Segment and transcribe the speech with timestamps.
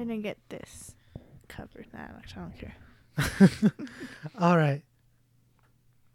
[0.00, 0.94] gonna get this
[1.46, 1.86] covered.
[1.92, 2.74] Nah, I don't care.
[4.40, 4.80] All right.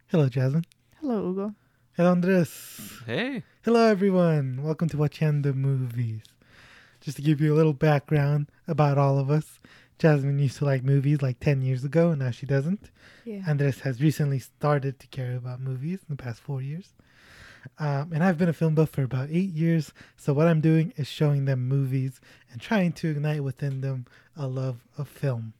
[0.07, 0.65] Hello, Jasmine.
[0.99, 1.53] Hello, Ugo.
[1.95, 2.79] Hello, Andres.
[3.05, 3.43] Hey.
[3.63, 4.63] Hello, everyone.
[4.63, 6.23] Welcome to Watching the Movies.
[6.99, 9.59] Just to give you a little background about all of us,
[9.99, 12.89] Jasmine used to like movies like 10 years ago, and now she doesn't.
[13.23, 13.43] Yeah.
[13.47, 16.95] Andres has recently started to care about movies in the past four years.
[17.79, 19.91] Um, and I've been a film buff for about eight years.
[20.17, 22.19] So what I'm doing is showing them movies
[22.51, 24.05] and trying to ignite within them
[24.35, 25.53] a love of film.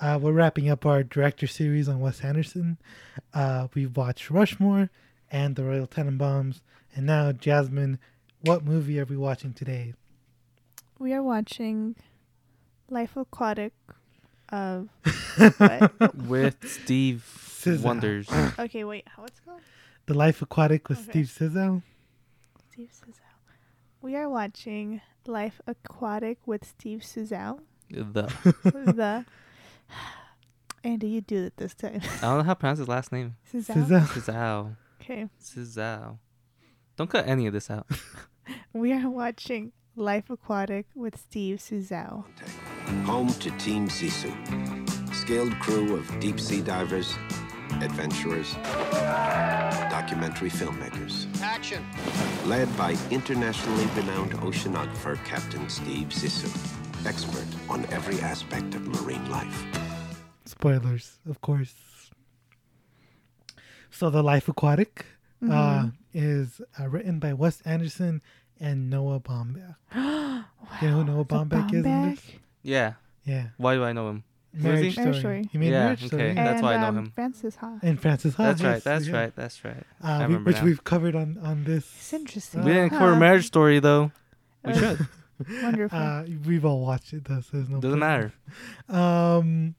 [0.00, 2.78] Uh, we're wrapping up our director series on Wes Anderson.
[3.34, 4.90] Uh, we've watched Rushmore
[5.30, 6.60] and The Royal Tenenbaums.
[6.94, 7.98] And now, Jasmine,
[8.42, 9.94] what movie are we watching today?
[10.98, 11.94] we are watching
[12.90, 13.72] Life Aquatic
[14.50, 14.88] of.
[16.26, 17.86] With Steve Scissor.
[17.86, 18.28] Wonders.
[18.58, 19.06] Okay, wait.
[19.08, 19.60] How it's called?
[20.08, 21.10] The Life Aquatic with Okay.
[21.10, 21.82] Steve Sizzle.
[22.72, 23.36] Steve Sizell.
[24.00, 27.60] We are watching Life Aquatic with Steve Sizell.
[27.90, 28.22] the
[28.72, 29.24] the.
[30.84, 32.00] Andy, you do it this time.
[32.18, 33.36] I don't know how to pronounce his last name.
[33.52, 34.06] Sizell.
[34.08, 34.76] Sizzle.
[35.00, 35.26] Okay.
[35.42, 36.18] Cizao.
[36.96, 37.86] Don't cut any of this out.
[38.72, 42.24] We are watching Life Aquatic with Steve Sizell.
[43.04, 44.32] Home to Team Zissou,
[45.14, 47.14] skilled crew of deep sea divers,
[47.82, 48.54] adventurers,
[50.08, 51.26] documentary filmmakers.
[51.42, 51.84] Action.
[52.46, 56.48] Led by internationally renowned oceanographer Captain Steve Zissou,
[57.06, 59.66] expert on every aspect of marine life.
[60.46, 61.74] Spoilers, of course.
[63.90, 65.04] So, The Life Aquatic
[65.46, 68.22] uh, is uh, written by Wes Anderson
[68.58, 69.76] and Noah Baumbach.
[70.82, 71.86] You know who Noah The Baumbach is?
[71.86, 72.18] Andres?
[72.20, 72.92] Baumbach Yeah.
[73.24, 73.48] Yeah.
[73.58, 74.24] Why do I know him?
[74.60, 74.82] Who is he?
[74.82, 75.20] Marriage Marriage Story.
[75.20, 75.48] Story.
[75.52, 76.06] He made Yeah, Marriage okay.
[76.08, 76.34] Story.
[76.34, 77.10] That's and, why I know um, him.
[77.10, 77.78] Frances Ha.
[77.82, 78.42] And Frances Ha.
[78.44, 78.84] That's right.
[78.84, 79.16] That's yeah.
[79.16, 79.36] right.
[79.36, 79.82] That's right.
[80.02, 80.64] I Uh, we, which now.
[80.64, 81.84] we've covered on, on this.
[81.96, 82.64] It's interesting.
[82.64, 82.98] We didn't Huh.
[82.98, 84.12] cover Marriage Story though.
[84.64, 85.06] We Uh, should.
[85.62, 85.96] Wonderful.
[85.98, 88.00] Uh, we've all watched it, though, so there's no Doesn't point.
[88.00, 88.32] matter.
[88.88, 89.76] Um,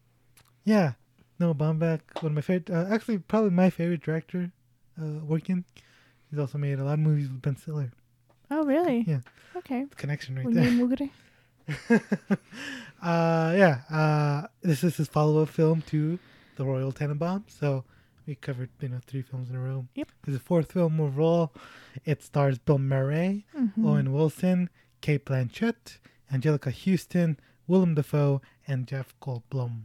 [0.63, 0.93] yeah,
[1.37, 4.51] No, Baumbach, one of my favorite, uh, actually probably my favorite director,
[5.01, 5.65] uh, working.
[6.29, 7.91] He's also made a lot of movies with Ben Stiller.
[8.51, 9.03] oh, really?
[9.07, 9.19] yeah.
[9.57, 9.85] Okay.
[9.97, 10.65] Connection right When there.
[13.01, 16.19] uh, yeah, uh, this is his follow-up film to
[16.55, 17.43] The Royal Tenenbaum.
[17.47, 17.83] So
[18.25, 19.85] we covered, you know, three films in a row.
[19.95, 20.07] Yep.
[20.23, 21.53] This is the fourth film overall.
[22.05, 23.85] It stars Bill Murray, Mhm.
[23.85, 24.69] Owen Wilson,
[25.01, 25.97] Cate Blanchett,
[26.31, 27.37] Anjelica Huston,
[27.67, 29.83] Willem Dafoe, and Jeff Goldblum.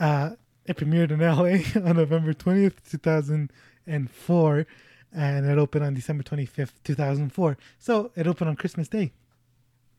[0.00, 0.30] Uh,
[0.64, 4.66] it premiered in LA on November 20th, 2004,
[5.12, 7.56] and it opened on December 25th, 2004.
[7.78, 9.12] So it opened on Christmas Day.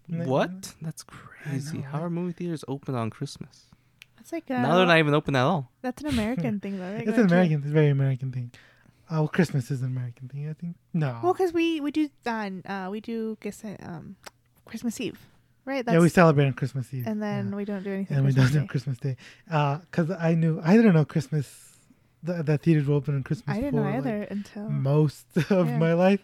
[0.09, 0.73] Isn't that- What?
[0.81, 1.79] That's crazy.
[1.79, 2.03] know, How right?
[2.05, 3.65] are movie theaters open on Christmas?
[4.17, 5.71] That's like uh, now they're not even open at all.
[5.81, 6.93] That's an American thing, though.
[6.93, 7.07] Right?
[7.07, 8.51] It's an to- American, it's a very American thing.
[9.09, 10.75] Oh, well, Christmas is an American thing, I think.
[10.93, 11.19] No.
[11.23, 14.17] Well, because we we do on uh we do guess uh, um
[14.65, 15.17] Christmas Eve,
[15.63, 15.85] right?
[15.85, 17.07] That's, yeah, we celebrate on Christmas Eve.
[17.07, 17.55] and then yeah.
[17.55, 18.17] we don't do anything.
[18.17, 19.15] and we Christmas don't do Christmas Day.
[19.45, 21.77] Because I knew, I didn't know Christmas,
[22.21, 25.25] the, the theaters were open on Christmas I didn't know for, like, either until most
[25.49, 25.77] of Yeah.
[25.77, 26.19] my life.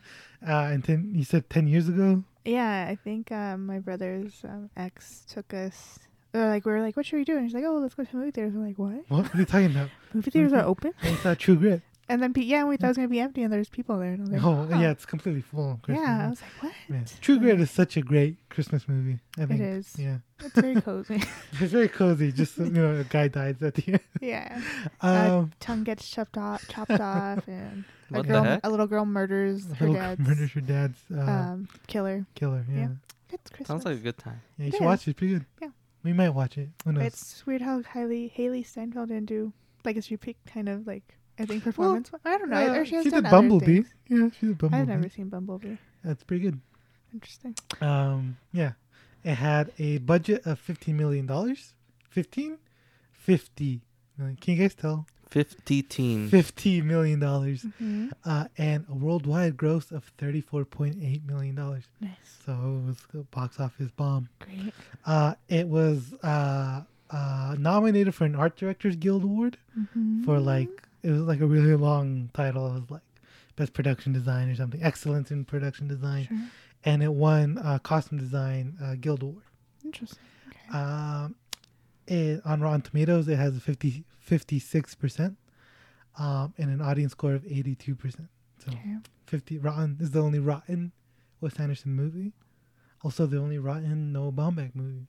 [0.46, 2.26] Uh, and ten, you said 10 years ago?
[2.46, 2.88] Yeah.
[2.90, 6.00] I think um, my brother's um, ex took us.
[6.34, 7.38] Or like we were like, what should we do?
[7.38, 8.54] And she's like, oh, let's go to the movie theaters.
[8.56, 9.04] We're like, what?
[9.08, 9.90] What, what are you talking about?
[10.14, 10.94] Movie theaters are open?
[11.04, 11.82] It's not True Grit.
[12.14, 14.12] And then pe- yeah, we thought it was gonna be empty, and there's people there.
[14.14, 14.80] And I was like, Oh, huh.
[14.80, 16.08] yeah, it's completely full on Christmas.
[16.08, 16.26] yeah.
[16.26, 16.74] I was like, what?
[16.90, 17.04] Yeah.
[17.22, 19.20] True Grit is such a great Christmas movie.
[19.40, 19.62] I think.
[19.62, 19.94] is.
[19.98, 20.18] Yeah.
[20.40, 21.24] It's very cozy.
[21.60, 22.32] It's very cozy.
[22.32, 24.00] Just, you know, a guy dies at the end.
[24.22, 24.62] yeah.
[25.02, 29.88] Um, Tongue gets chopped off, chopped off, and a girl, a little girl murders her
[29.88, 32.26] Little dad's murders her dad's uh, um, killer.
[32.36, 32.64] killer.
[32.70, 32.78] Yeah.
[32.80, 32.88] yeah.
[33.32, 33.68] It's Christmas.
[33.68, 34.40] Sounds like a good time.
[34.60, 35.12] Yeah, you It should watch it.
[35.12, 35.46] It's pretty good.
[35.62, 35.70] Yeah.
[36.04, 36.70] We might watch it.
[36.86, 37.06] Who knows?
[37.06, 39.52] It's weird how Hailee Hailee Steinfeld didn't do
[39.84, 42.12] like as you pick kind of like I think performance.
[42.26, 42.58] I don't know.
[42.58, 43.66] Uh, or she has she done did Bumblebee.
[43.84, 43.94] things.
[44.08, 44.76] Yeah, she's a Bumblebee.
[44.82, 45.76] I've never seen Bumblebee.
[46.04, 46.60] That's pretty good.
[47.14, 47.56] Interesting.
[47.82, 48.74] Um, yeah,
[49.24, 51.74] it had a budget of fifteen million dollars.
[52.10, 52.58] Fifteen,
[53.12, 53.82] fifty
[54.18, 54.38] million.
[54.38, 55.06] Can you guys tell?
[55.30, 56.30] Fifty teen.
[56.30, 61.86] Fifty million dollars, hmm uh, and a worldwide gross of thirty-four point eight million dollars.
[62.00, 62.12] Nice.
[62.46, 64.30] So it was a box office bomb.
[64.40, 64.74] Great.
[65.06, 70.24] Uh, it was uh, uh, nominated for an Art Directors Guild Award Mm-hmm.
[70.26, 72.68] for like it was like a really long title.
[72.68, 73.02] It was like
[73.56, 76.38] best production design or something, excellence in production design, Sure.
[76.86, 79.44] and it won uh, costume design uh, guild award.
[79.84, 80.20] Interesting.
[80.50, 80.78] Okay.
[80.78, 81.36] Um,
[82.08, 85.36] it, on Rotten Tomatoes, it has a 50, 56%,
[86.18, 87.98] um, and an audience score of 82%.
[88.60, 88.96] So okay.
[89.28, 90.92] 50 Rotten is the only rotten
[91.42, 92.34] Wes Anderson movie.
[93.04, 95.08] Also, the only rotten Noah Baumbach movie.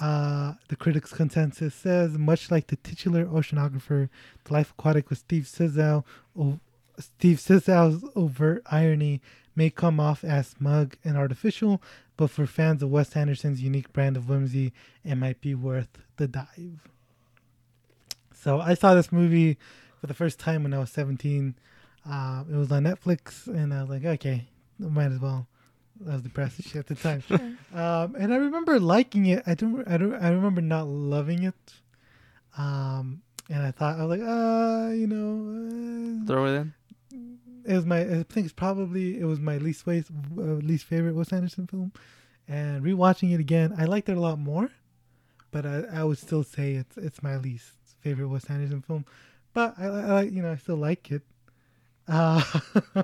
[0.00, 4.08] Uh, the critics' consensus says, much like the titular oceanographer,
[4.44, 6.04] The Life Aquatic with Steve Sizzle,
[6.98, 9.20] Steve Sizzle's overt irony
[9.56, 11.82] may come off as smug and artificial,
[12.16, 14.72] but for fans of Wes Anderson's unique brand of whimsy,
[15.04, 16.88] it might be worth the dive.
[18.32, 19.58] So I saw this movie
[20.00, 21.56] for the first time when I was 17.
[22.08, 24.46] Uh, it was on Netflix, and I was like, okay,
[24.78, 25.48] might as well.
[26.06, 27.22] I was depressed as shit at the time.
[27.74, 29.42] Um, and I remember liking it.
[29.46, 29.86] I don't.
[29.88, 30.14] I don't.
[30.14, 31.54] I remember not loving it.
[32.56, 36.74] Um, and I thought I was like, uh, you know, uh, Throw it in.
[37.64, 38.00] it was my.
[38.00, 40.04] I think it's probably it was my least way,
[40.38, 41.92] uh, least favorite Wes Anderson film.
[42.46, 44.70] And rewatching it again, I liked it a lot more.
[45.50, 49.04] But I, I would still say it's it's my least favorite Wes Anderson film.
[49.54, 51.22] But I, I you know I still like it.
[52.06, 52.42] Uh,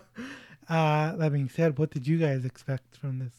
[0.68, 3.34] uh, that being said, what did you guys expect from this?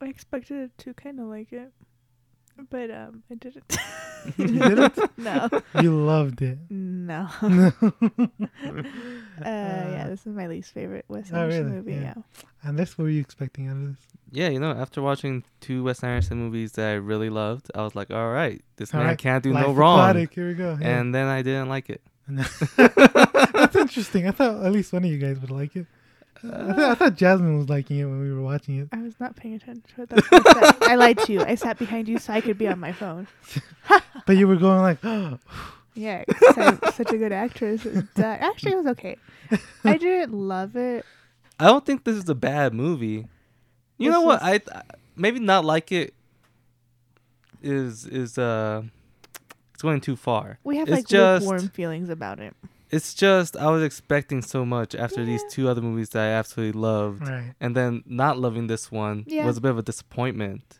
[0.00, 1.70] I expected to kind of like it,
[2.70, 3.76] but um, I didn't.
[4.36, 4.98] You didn't?
[5.18, 5.48] no,
[5.80, 6.58] You loved it.
[6.70, 7.28] no.
[9.40, 11.76] Uh, yeah, this is my least favorite Wes oh, Anderson really?
[11.76, 11.92] movie.
[11.94, 12.14] Yeah.
[12.16, 12.22] Yeah.
[12.62, 13.98] And that's what were you expecting out of this?
[14.30, 17.96] Yeah, you know, after watching two Wes Anderson movies that I really loved, I was
[17.96, 19.98] like, all right, this All man right, can't do Life no wrong.
[19.98, 20.78] Aquatic, Here we go.
[20.80, 20.86] yeah.
[21.00, 22.02] And then I didn't like it.
[22.76, 24.26] that's interesting.
[24.26, 25.86] I thought at least one of you guys would like it.
[26.44, 28.88] I, thought, I thought Jasmine was liking it when we were watching it.
[28.92, 30.08] I was not paying attention to it.
[30.08, 31.40] That's I, lied to you.
[31.42, 33.26] I sat behind you so I could be on my phone.
[34.26, 34.98] But you were going like,
[35.94, 36.22] yeah,
[36.56, 37.84] I'm such a good actress.
[37.84, 39.16] It, uh, actually, it was okay.
[39.84, 41.04] I didn't love it.
[41.58, 43.26] I don't think this is a bad movie.
[43.98, 44.40] You It's know what?
[44.42, 44.82] I I-
[45.16, 46.14] maybe not like it
[47.62, 48.82] is is uh
[49.82, 50.58] it's going too far.
[50.62, 52.54] We have It's like just- lukewarm feelings about it.
[52.90, 56.78] It's just I was expecting so much after these two other movies that I absolutely
[56.78, 57.54] loved, right.
[57.58, 59.46] and then not loving this one Yeah.
[59.46, 60.78] was a bit of a disappointment.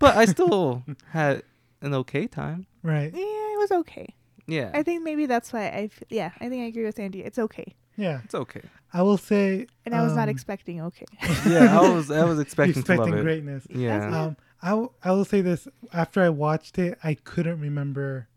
[0.00, 1.42] But I still had
[1.80, 2.66] an okay time.
[2.82, 3.12] Right.
[3.14, 3.20] Yeah,
[3.54, 4.14] it was okay.
[4.46, 5.88] Yeah, I think maybe that's why I.
[5.94, 7.20] F- yeah, I think I agree with Andy.
[7.22, 8.20] It's okay, Yeah.
[8.24, 8.62] it's okay.
[8.92, 9.68] I will say.
[9.86, 11.06] and I was not um, expecting okay.
[11.46, 13.64] Yeah, I was I was expecting, to expecting love greatness.
[13.70, 14.20] Yeah, Yeah.
[14.22, 15.68] Um, I, w- I will say this.
[15.92, 18.28] After I watched it, I couldn't remember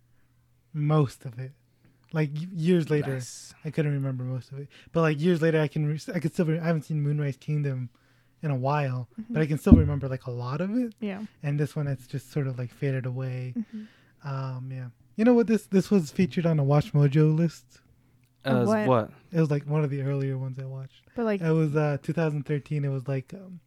[0.78, 1.52] most of it.
[2.14, 3.54] Like years later, Nice.
[3.66, 4.70] I couldn't remember most of it.
[4.94, 5.86] But like years later, I can.
[5.88, 6.46] Re- I could still.
[6.46, 7.90] Re- I haven't seen Moonrise Kingdom
[8.42, 10.94] in a while, but I can still remember like a lot of it.
[11.02, 11.24] yeah.
[11.44, 13.54] And this one, it's just sort of like faded away.
[13.58, 13.88] Mhm.
[14.24, 14.88] Um, yeah.
[15.18, 15.48] You know what?
[15.48, 17.66] This this was featured on a WatchMojo list.
[18.46, 18.88] Uh, What?
[18.88, 19.12] what?
[19.34, 21.02] It was like one of the earlier ones I watched.
[21.16, 22.86] But like, It was uh 2013.
[22.86, 23.60] It was like um,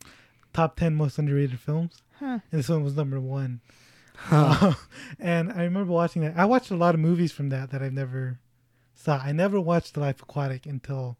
[0.54, 2.38] top 10 most underrated films, huh?
[2.50, 3.60] and this one was number one.
[4.30, 4.74] Uh,
[5.18, 6.36] and I remember watching that.
[6.36, 8.40] I watched a lot of movies from that that I've never
[8.94, 9.18] saw.
[9.18, 11.16] I never watched The Life Aquatic until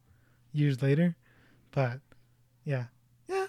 [0.52, 1.16] years later,
[1.70, 2.00] but
[2.64, 2.86] yeah,
[3.28, 3.46] yeah,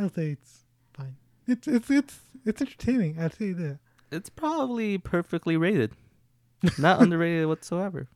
[0.00, 0.60] I'll say it's
[0.92, 1.16] fine.
[1.46, 3.18] It's it's it's it's entertaining.
[3.18, 3.78] I'd say that.
[4.12, 5.92] It's probably perfectly rated,
[6.78, 8.08] not underrated whatsoever.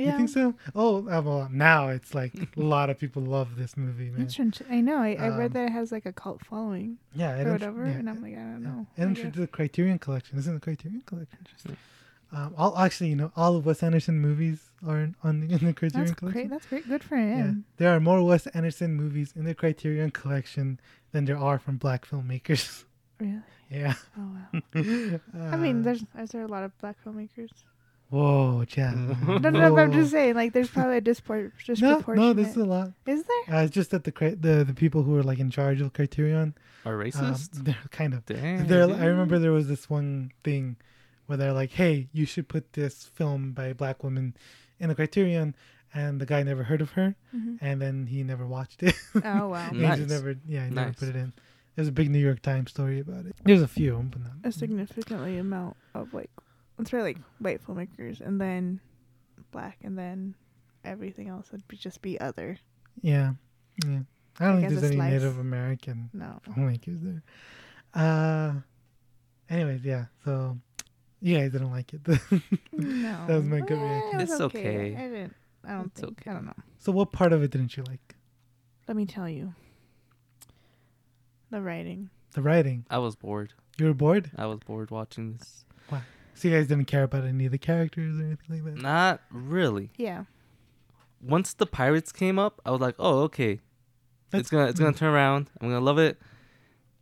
[0.00, 0.12] Yeah.
[0.12, 0.54] You think so?
[0.74, 4.22] Oh, uh, well, now it's like a lot of people love this movie, man.
[4.22, 4.96] It's int- I know.
[4.98, 7.92] I, I Um, read that it has like a cult following Yeah, or whatever, yeah,
[7.92, 8.86] and I'm like, I don't know.
[8.96, 10.38] It entered the Criterion Collection.
[10.38, 11.38] In the Criterion Collection.
[12.32, 15.66] Um, all actually, you know, all of Wes Anderson movies are in, on the, in
[15.66, 16.42] the Criterion That's Collection.
[16.42, 16.50] great.
[16.50, 16.88] That's great.
[16.88, 17.64] Good for Yeah, him.
[17.78, 20.78] there are more Wes Anderson movies in the Criterion Collection
[21.12, 22.84] than there are from black filmmakers.
[23.20, 23.42] Really?
[23.70, 23.92] yeah.
[24.16, 25.50] Oh wow.
[25.52, 27.50] I mean, Uh, there's is there a lot of black filmmakers?
[28.10, 28.94] Whoa, Chad.
[29.26, 29.74] No, no, no.
[29.74, 32.16] But I'm just saying, like, there's probably a dispor- no, disproportionate.
[32.16, 32.92] no, this is a lot.
[33.06, 33.56] Is there?
[33.56, 35.92] Uh, it's just that the cri- the the people who are like in charge of
[35.92, 36.54] Criterion,
[36.84, 37.50] Are um, racist?
[37.64, 38.66] they're kind of Dang.
[38.66, 38.96] There, dude.
[39.00, 40.76] I remember there was this one thing
[41.26, 44.36] where they're like, "Hey, you should put this film by a black woman
[44.78, 45.54] in the Criterion,"
[45.94, 47.58] and the guy never heard of her, Mhm.
[47.60, 48.94] and then he never watched it.
[49.24, 49.68] Oh wow.
[49.70, 49.98] he Nice.
[49.98, 50.98] just never, yeah, he never Nice.
[50.98, 51.32] put it in.
[51.76, 53.36] There's a big New York Times story about it.
[53.44, 54.32] There's a few, but not.
[54.44, 56.30] a significantly amount of like
[56.80, 58.80] it's really like white filmmakers and then
[59.52, 60.34] black and then
[60.84, 62.58] everything else would be just be other.
[63.02, 63.32] Yeah,
[63.86, 64.00] yeah.
[64.38, 65.12] I don't Like think there's any slice.
[65.12, 66.40] Native American No.
[66.48, 67.22] filmmakers there.
[67.94, 68.54] Uh,
[69.48, 70.06] anyways, yeah.
[70.24, 70.56] So
[71.20, 72.00] you guys didn't like it.
[72.72, 73.26] No.
[73.26, 74.20] That was my gut Eh, reaction.
[74.20, 74.58] it It's okay.
[74.68, 74.96] okay.
[74.96, 75.34] I didn't
[75.64, 76.54] I don't It's think I don't know.
[76.78, 78.14] so what part of it didn't you like?
[78.88, 79.54] Let me tell you.
[81.50, 82.08] The writing.
[82.32, 82.86] The writing.
[82.88, 83.52] I was bored.
[83.78, 84.30] You were bored.
[84.36, 85.64] I was bored watching this.
[86.34, 88.82] So you guys didn't care about any of the characters or anything like that?
[88.82, 89.90] Not really.
[89.96, 90.24] Yeah.
[91.22, 93.60] Once the pirates came up, I was like, "Oh, okay.
[94.30, 95.50] That's- it's gonna it's gonna turn around.
[95.60, 96.18] I'm gonna love it."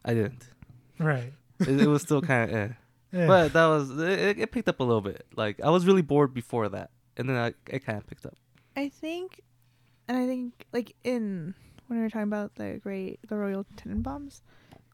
[0.04, 0.48] I didn't.
[0.98, 1.32] Right.
[1.60, 2.68] It, it was still kind of eh.
[3.12, 3.26] Yeah.
[3.26, 5.24] But that was it, it picked up a little bit.
[5.34, 8.34] Like I was really bored before that, and then I, it kind of picked up.
[8.76, 9.40] I think
[10.08, 11.54] and I think like in
[11.86, 14.42] when we were talking about the great the Royal Tenenbaums,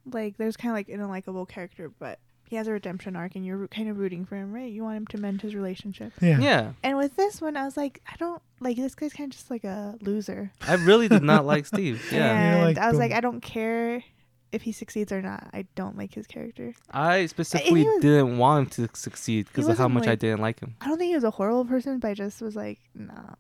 [0.07, 2.21] like there's kind of like an unlikable character, but
[2.55, 4.71] he has a redemption arc, and you're kind of rooting for him, right?
[4.71, 6.13] You want him to mend his relationship.
[6.21, 6.39] Yeah.
[6.39, 6.73] Yeah.
[6.85, 9.51] And with this one, I was like, I don't like this guy's kind of just
[9.51, 10.53] like a loser.
[10.61, 12.09] I really did not like Steve.
[12.13, 12.31] Yeah.
[12.31, 13.11] and like, I was like.
[13.11, 14.05] I don't care
[14.53, 15.49] if he succeeds or not.
[15.53, 16.75] I don't like his character.
[16.93, 20.41] I specifically was- didn't want him to succeed because of how wasn't, much I didn't
[20.43, 20.77] like him.
[20.81, 23.35] I don't think he was a horrible person, but I just was like, no,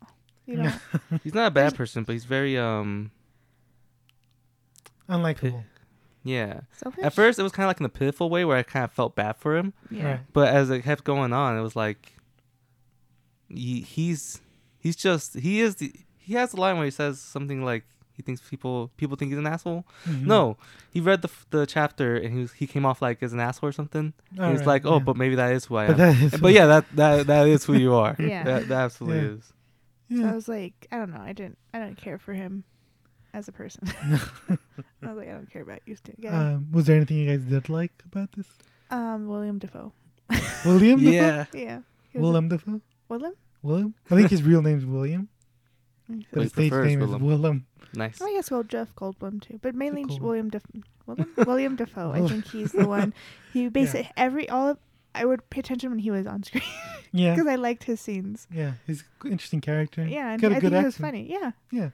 [0.44, 0.72] you know.
[1.22, 3.12] He's not a bad person, but he's very um
[5.08, 5.62] Unlikable.
[6.24, 6.60] Yeah.
[6.72, 7.04] Selfish.
[7.04, 8.92] At first, it was kind of like in a pitiful way where I kind of
[8.92, 10.04] felt bad for him, yeah.
[10.10, 10.20] Right.
[10.32, 12.14] but as it kept going on, it was like
[13.48, 14.40] he, he's
[14.78, 17.84] he's just he is the he has a line where he says something like
[18.16, 19.84] he thinks people people think he's an asshole.
[20.06, 20.26] Mhm.
[20.26, 20.56] No,
[20.90, 23.68] he read the the chapter and he was, he came off like as an asshole
[23.68, 24.12] or something.
[24.40, 24.98] All he's right, like, oh, yeah.
[25.00, 26.14] but maybe that is who I But am.
[26.14, 28.16] that is but yeah, that that that is who you are.
[28.20, 28.44] Yeah.
[28.44, 29.34] that, that absolutely Yeah.
[29.34, 29.52] is.
[30.20, 31.20] So I was like, I don't know.
[31.20, 31.58] I didn't.
[31.72, 32.64] I don't care for him
[33.34, 33.82] as a person.
[33.98, 36.12] I was like, I don't care about you, Stu.
[36.18, 36.38] Yeah.
[36.38, 38.46] um, was there anything you guys did like about this?
[38.90, 39.92] um, William Dafoe.
[40.64, 40.98] William?
[41.00, 41.10] Dafoe?
[41.12, 41.44] Yeah.
[41.52, 41.78] Yeah.
[42.10, 42.80] He was a- Willem Dafoe?
[43.08, 43.34] Willem.
[43.62, 43.94] William?
[44.10, 45.28] I think his real name's William,
[46.08, 47.22] but he his stage prefers name Willem.
[47.22, 47.66] is Willem.
[47.94, 48.18] Nice.
[48.20, 50.20] Oh, I guess well, Jeff Goldblum too, but mainly Goldblum.
[50.20, 50.66] William Def-
[51.06, 52.10] William William Dafoe.
[52.12, 52.28] I Willem.
[52.42, 53.12] think he's the one.
[53.52, 54.78] He basically every all of.
[55.16, 56.64] I would pay attention when he was on screen
[57.12, 57.34] Yeah.
[57.36, 58.48] because I liked his scenes.
[58.52, 58.72] Yeah.
[58.84, 60.04] He's an interesting character.
[60.04, 61.06] Yeah, and Got a I good think he was accent.
[61.06, 61.30] funny.
[61.30, 61.50] Yeah.
[61.70, 61.90] Yeah.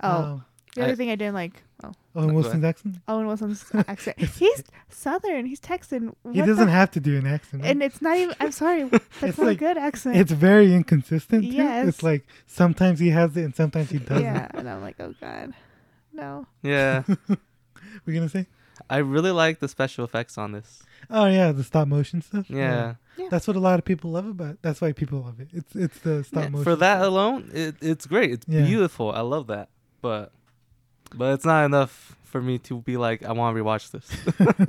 [0.00, 0.44] Oh, Um,
[0.74, 1.62] the other I- thing I didn't like.
[1.82, 2.96] Oh, Owen Wilson's accent?
[3.08, 4.18] Owen Wilson's accent.
[4.38, 5.44] He's Southern.
[5.44, 6.02] He's Texan.
[6.02, 7.62] He What the doesn't f- have to do an accent.
[7.62, 7.70] right?
[7.72, 8.34] And it's not even.
[8.40, 8.84] I'm sorry.
[8.88, 10.16] That's It's not like- a good accent.
[10.16, 11.42] it's very inconsistent.
[11.44, 11.50] Too.
[11.50, 11.88] Yes.
[11.88, 14.22] It's like sometimes he has it and sometimes he doesn't.
[14.22, 15.52] yeah, and I'm like, oh god,
[16.12, 16.46] no.
[16.62, 17.02] Yeah.
[18.06, 18.46] We're gonna say?
[18.90, 20.82] I really like the special effects on this.
[21.10, 22.48] Oh yeah, the stop motion stuff.
[22.48, 22.94] Yeah.
[23.18, 23.28] Yeah.
[23.30, 24.50] That's what a lot of people love about.
[24.52, 24.58] It.
[24.62, 25.48] That's why people love it.
[25.52, 26.64] It's it's the stop Yeah, motion.
[26.64, 27.06] For that stuff.
[27.06, 28.30] alone, it, it's great.
[28.32, 28.64] It's Yeah.
[28.64, 29.12] beautiful.
[29.12, 29.68] I love that.
[30.00, 30.32] But
[31.16, 34.10] but it's not enough for me to be like I want to rewatch this.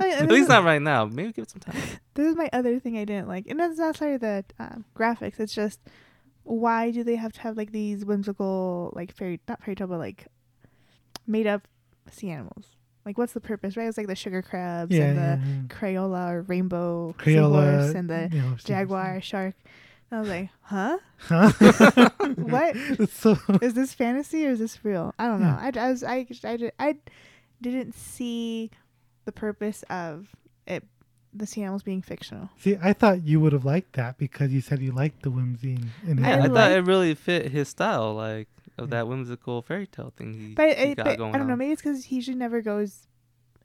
[0.20, 1.04] At least not right now.
[1.04, 1.76] Maybe give it some time.
[2.14, 5.40] This is my other thing I didn't like, and that's not sorry the um, graphics.
[5.40, 5.80] It's just
[6.44, 9.98] why do they have to have like these whimsical, like fairy, not fairy tale, but
[9.98, 10.26] like
[11.26, 11.66] made up
[12.10, 12.66] sea animals?
[13.04, 13.86] Like, what's the purpose, right?
[13.86, 15.62] It's like the sugar crabs yeah, and the yeah, yeah.
[15.68, 19.54] Crayola or rainbow Crayola seahorse and the you know, jaguar shark.
[20.10, 20.98] And I was like, huh?
[21.18, 22.10] Huh?
[22.36, 22.76] What?
[23.10, 25.14] So is this fantasy or is this real?
[25.18, 25.46] I don't know.
[25.60, 25.70] Yeah.
[25.74, 26.96] I, I was I I, did, I
[27.60, 28.70] didn't see
[29.24, 30.28] the purpose of
[30.66, 30.84] it
[31.34, 32.48] the sea animals being fictional.
[32.58, 35.74] See, I thought you would have liked that because you said you liked the whimsy
[35.74, 36.50] in, in I Yeah, it.
[36.50, 38.48] I, thought it really fit his style, like
[38.78, 38.98] of Yeah.
[38.98, 41.56] that whimsical fairy tale thing he, But, he it, got but going I don't know.
[41.56, 43.06] Maybe it's because he usually never goes.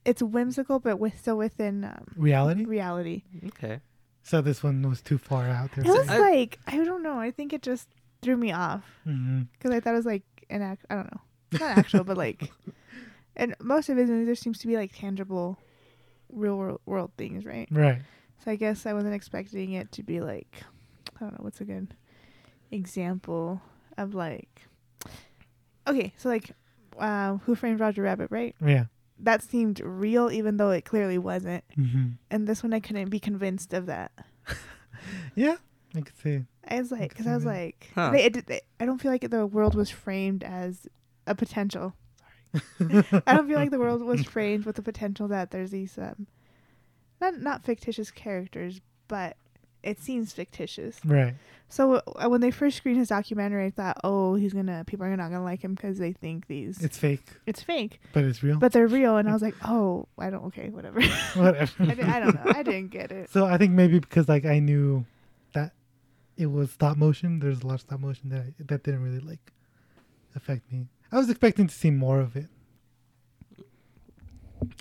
[0.04, 2.66] It's whimsical, but with still within um, reality.
[2.66, 3.24] reality.
[3.48, 3.80] Okay.
[4.24, 5.86] So this one was too far out there.
[5.86, 7.20] It was like I don't know.
[7.20, 7.90] I think it just
[8.22, 10.86] threw me off because I thought it was like an act.
[10.90, 11.20] I don't know,
[11.60, 12.52] not actual, but like,
[13.36, 15.58] and most of his movies there seems to be like tangible,
[16.32, 17.68] real world, world things, right?
[17.72, 18.02] Right.
[18.44, 20.64] So I guess I wasn't expecting it to be like,
[21.18, 21.94] I don't know, what's a good
[22.72, 23.62] example
[23.98, 24.62] of like,
[25.88, 26.52] okay, so like,
[27.00, 28.56] uh, Who Framed Roger Rabbit, right?
[28.64, 28.86] Yeah.
[29.22, 31.64] That seemed real, even though it clearly wasn't.
[31.76, 34.12] hmm And this one, I couldn't be convinced of that.
[35.36, 35.56] Yeah.
[35.96, 36.46] I could see.
[36.68, 37.50] I was like, because see I was that.
[37.50, 38.12] like, Huh.
[38.12, 40.88] they, it, they, I don't feel like the world was framed as
[41.28, 41.96] a potential.
[42.78, 45.98] Sorry, I don't feel like the world was framed with the potential that there's these
[45.98, 46.28] um,
[47.20, 49.38] not not fictitious characters, but
[49.84, 51.00] it seems fictitious.
[51.06, 51.36] Right.
[51.70, 55.16] So uh, when they first screened his documentary, I thought, oh, he's gonna people are
[55.16, 58.58] not gonna like him because they think these It's fake, it's fake, but it's real.
[58.60, 59.16] but they're real.
[59.18, 61.02] And I was like, oh, I don't okay, whatever.
[61.36, 61.72] Whatever.
[61.84, 63.30] I, di- I don't know, I didn't get it.
[63.32, 65.06] So I think maybe because like I knew
[65.54, 65.72] that
[66.38, 67.40] it was stop motion.
[67.40, 69.54] There's a lot of stop motion that I, that didn't really like
[70.36, 70.88] affect me.
[71.12, 72.48] I was expecting to see more of it.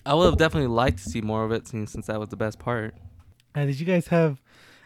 [0.04, 2.36] I would have definitely liked to see more of it since since that was the
[2.36, 2.94] best part.
[3.54, 4.40] Uh, did you guys have?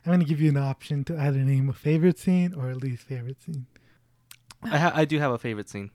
[0.07, 3.05] I'm gonna give you an option to either name a favorite scene or a least
[3.05, 3.67] favorite scene.
[4.63, 5.91] I ha- I do have a favorite scene,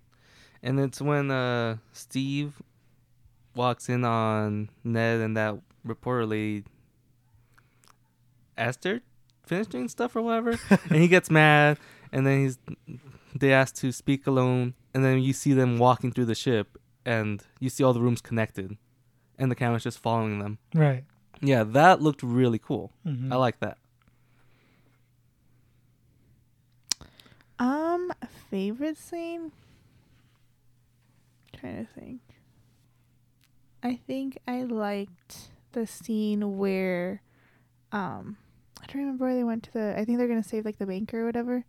[0.63, 2.61] and it's when uh Steve
[3.55, 6.63] walks in on Ned and that reporter lady
[8.57, 9.01] asked her
[9.45, 10.51] finish doing stuff or whatever,
[10.89, 11.77] and he gets mad,
[12.11, 12.59] and then he's
[13.35, 17.43] they ask to speak alone, and then you see them walking through the ship, and
[17.59, 18.77] you see all the rooms connected,
[19.37, 20.57] and the camera's just following them.
[20.73, 21.03] Right.
[21.41, 22.91] Yeah, that looked really cool.
[23.05, 23.31] Mhm.
[23.31, 23.77] I like that.
[27.59, 28.11] Um,
[28.49, 29.51] favorite scene.
[31.53, 32.21] trying to think.
[33.83, 37.21] I think I liked the scene where,
[37.91, 38.37] um,
[38.81, 39.93] I don't remember where they went to the.
[39.97, 41.65] I think they're gonna save like the banker or whatever,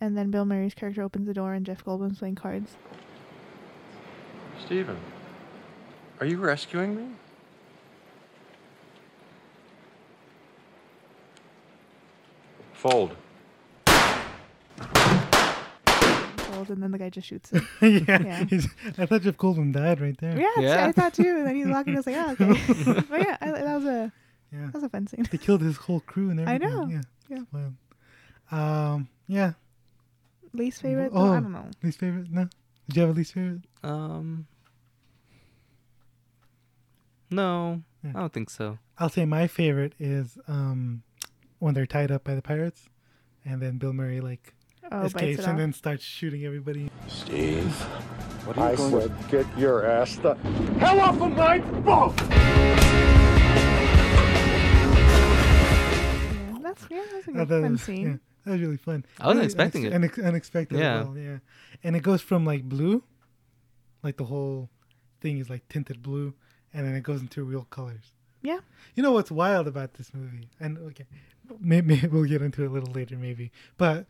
[0.00, 2.76] and then Bill Murray's character opens the door and Jeff Goldblum's playing cards.
[4.64, 4.96] Stephen,
[6.20, 7.08] are you rescuing me?
[12.72, 13.16] Fold.
[16.56, 17.66] Gold, and then the guy just shoots him.
[17.82, 18.44] yeah, Yeah.
[18.44, 20.36] he's- I thought Jeff Goldblum died right there.
[20.38, 20.86] Yeah, Yeah.
[20.86, 21.36] I thought too.
[21.38, 21.94] And then he's walking.
[21.94, 23.02] I was like, oh, okay.
[23.10, 24.12] but yeah, I, that was a
[24.52, 24.64] Yeah.
[24.66, 25.26] that was a fun scene.
[25.30, 26.62] They killed his whole crew and everything.
[26.62, 26.88] I everything.
[26.88, 27.02] know.
[27.28, 27.36] Yeah.
[27.36, 27.42] Yeah.
[27.42, 28.94] it's wild.
[28.94, 29.08] Um.
[29.28, 29.52] Yeah.
[30.52, 31.12] Least favorite?
[31.12, 31.18] though?
[31.32, 31.40] I Oh.
[31.40, 31.66] don't know.
[31.82, 32.30] Least favorite?
[32.30, 32.48] No.
[32.88, 33.62] Did you have a least favorite?
[33.82, 34.46] Um.
[37.30, 38.12] No, Yeah.
[38.14, 38.78] I don't think so.
[38.98, 41.02] I'll say my favorite is um
[41.58, 42.88] when they're tied up by the pirates,
[43.44, 44.54] and then Bill Murray like
[44.92, 45.58] Oh, bites escapes and off.
[45.58, 46.90] then starts shooting everybody.
[47.08, 47.72] Steve.
[48.46, 50.34] What are you I going said, get your ass the
[50.78, 52.14] hell off of my boat!
[56.48, 58.06] Yeah, that's yeah, that's a I good thought fun was- scene.
[58.06, 59.04] Yeah, that was really fun.
[59.20, 59.92] I wasn't expecting it.
[59.92, 60.78] unex- unexpected.
[60.78, 60.84] Yeah.
[60.98, 61.02] Yeah.
[61.04, 61.38] Well, yeah.
[61.82, 63.02] And it goes from like blue,
[64.02, 64.70] like the whole
[65.20, 66.34] thing is like tinted blue,
[66.72, 68.12] and then it goes into real colors.
[68.42, 68.60] Yeah.
[68.94, 70.48] You know what's wild about this movie?
[70.60, 71.06] And okay,
[71.60, 73.50] maybe we'll get into it a little later, maybe.
[73.76, 74.06] But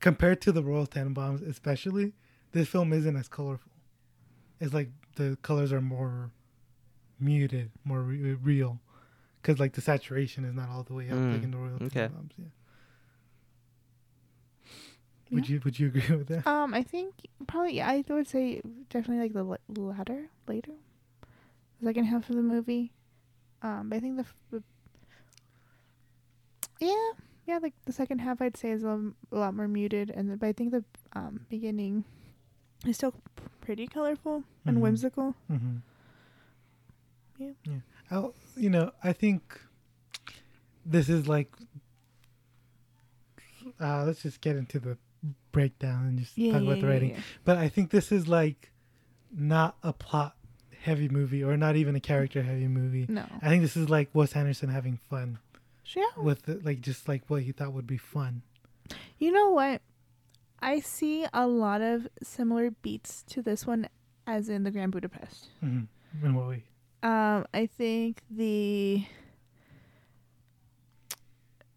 [0.00, 2.12] compared to the Royal Tenenbaums, especially,
[2.52, 3.70] this film isn't as colorful.
[4.60, 6.30] It's like the colors are more
[7.20, 8.80] muted, more re- real,
[9.42, 11.74] because like the saturation is not all the way up like Mm, in the Royal
[11.82, 12.08] okay.
[12.08, 12.30] Tenenbaums.
[12.38, 12.44] Yeah.
[15.30, 16.46] Would you Would you agree with that?
[16.46, 17.14] Um, I think
[17.46, 20.72] probably yeah, I would say definitely like the la- latter later,
[21.80, 22.92] the second half of the movie.
[23.60, 24.62] Um, but I think the, f- the
[26.80, 27.10] yeah
[27.48, 30.46] yeah like the second half I'd say is a, lot more muted, and the, but
[30.48, 32.04] I think the um beginning
[32.86, 33.14] is still
[33.60, 34.80] pretty colorful and Mhm.
[34.80, 35.34] whimsical.
[35.50, 35.76] Mm-hmm.
[37.38, 37.50] Yeah.
[37.64, 37.80] Yeah.
[38.10, 39.60] I'll, you know, I think
[40.86, 41.50] this is like.
[43.80, 44.96] Uh, let's just get into the
[45.52, 47.10] breakdown and just Yeah, talk yeah, about the writing.
[47.10, 47.20] yeah.
[47.44, 48.70] But I think this is like
[49.30, 50.36] not a plot
[50.80, 53.06] heavy movie or not even a character heavy movie.
[53.08, 55.38] No, I think this is like Wes Anderson having fun
[55.96, 56.04] yeah.
[56.16, 58.42] with it, like just like what he thought would be fun.
[59.18, 59.82] You know what?
[60.60, 63.88] I see a lot of similar beats to this one
[64.26, 65.48] as in the Grand Budapest.
[65.64, 66.26] Mm-hmm.
[66.26, 66.64] In what way?
[67.02, 69.04] Um, I think the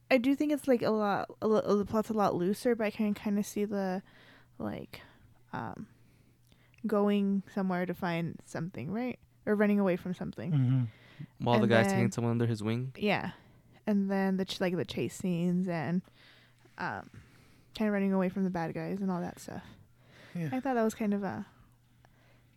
[0.10, 1.30] I do think it's like a lot.
[1.42, 4.02] A lo- the plot's a lot looser, but I can kind of see the
[4.60, 5.02] like
[5.54, 5.88] um
[6.86, 9.20] going somewhere to find something, right?
[9.46, 10.52] Or running away from something.
[10.52, 10.84] Mm-hmm.
[11.46, 12.94] While the guy's then- taking someone under his wing.
[12.98, 13.32] Yeah,
[13.88, 16.02] and then the ch- like the chase scenes and
[16.78, 17.10] um
[17.78, 19.64] kind of running away from the bad guys and all that stuff.
[20.36, 20.50] Yeah.
[20.52, 21.46] I thought that was kind of a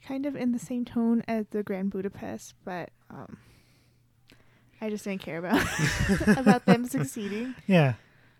[0.06, 3.38] kind of in the same tone as the Grand Budapest, but um
[4.80, 5.64] I just didn't care about
[6.38, 7.54] about them succeeding.
[7.66, 7.94] Yeah.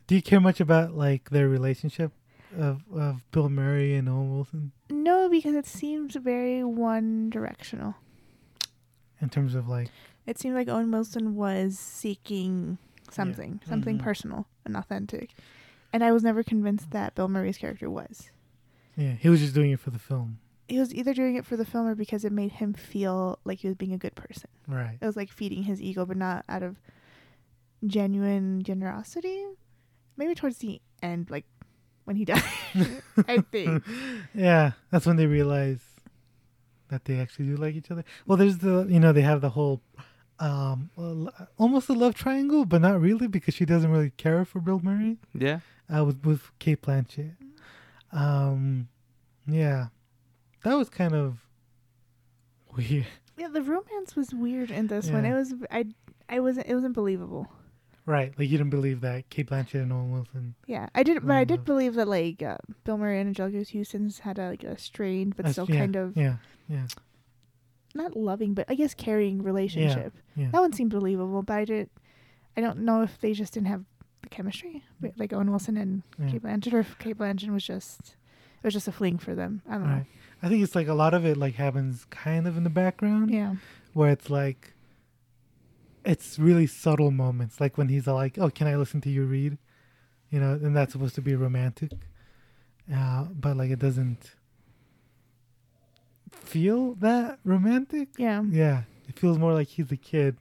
[0.06, 2.12] Do you care much about like their relationship
[2.58, 7.94] of of Bill Murray and Owen Wilson No, because it seems very one directional.
[9.20, 9.88] in terms of like
[10.26, 12.78] It seemed like Owen Wilson was seeking
[13.10, 14.02] something, something Mhm.
[14.02, 15.34] personal and authentic.
[15.92, 18.30] And I was never convinced that Bill Murray's character was.
[18.96, 20.38] yeah, he was just doing it for the film.
[20.68, 23.58] He was either doing it for the film or because it made him feel like
[23.58, 24.48] he was being a good person.
[24.66, 24.96] Right.
[25.00, 26.80] It was like feeding his ego, but not out of
[27.86, 29.44] genuine generosity.
[30.16, 31.44] Maybe towards the end, like
[32.04, 32.42] when he died.
[33.28, 33.82] I think.
[34.34, 35.80] Yeah, that's when they realize
[36.88, 38.04] that they actually do like each other.
[38.26, 39.82] Well, there's the you know they have the whole
[40.40, 40.90] um
[41.58, 45.18] almost a love triangle, but not really because she doesn't really care for Bill Murray.
[45.32, 45.60] Yeah.
[45.94, 47.34] Uh, with with Cate Blanchett.
[48.12, 48.88] Um,
[49.46, 49.86] yeah,
[50.64, 51.38] that was kind of
[52.76, 53.06] weird.
[53.36, 55.24] Yeah, the romance was weird in this one.
[55.24, 55.86] It was I
[56.28, 57.48] I wasn't it wasn't believable.
[58.06, 60.54] Right, like you didn't believe that Cate Blanchett and Owen Wilson.
[60.66, 61.64] Yeah, I did, but I did Mhm.
[61.64, 65.46] believe that like uh, Bill Murray and Anjelica Huston's had a, like a strained but
[65.46, 66.36] That's- still yeah, kind of yeah,
[66.68, 66.86] yeah,
[67.94, 70.14] not loving, but I guess caring relationship.
[70.36, 70.48] yeah.
[70.52, 71.90] That one seemed believable, but I did.
[72.56, 73.84] I don't know if they just didn't have
[74.22, 76.28] the chemistry, but, like Owen Wilson and Yeah.
[76.30, 78.16] Cate Blanchett, or if Cate Blanchett was just
[78.62, 79.62] it was just a fling for them.
[79.68, 80.06] I don't Right.
[80.42, 83.30] I think it's like a lot of it like happens kind of in the background.
[83.30, 83.56] Yeah,
[83.92, 84.72] where it's like
[86.04, 89.56] it's really subtle moments like when he's like oh can i listen to you read
[90.30, 91.90] you know and that's supposed to be romantic
[92.94, 94.34] uh, but like it doesn't
[96.34, 98.42] feel that romantic yeah.
[98.50, 100.36] yeah it feels more like he's a kid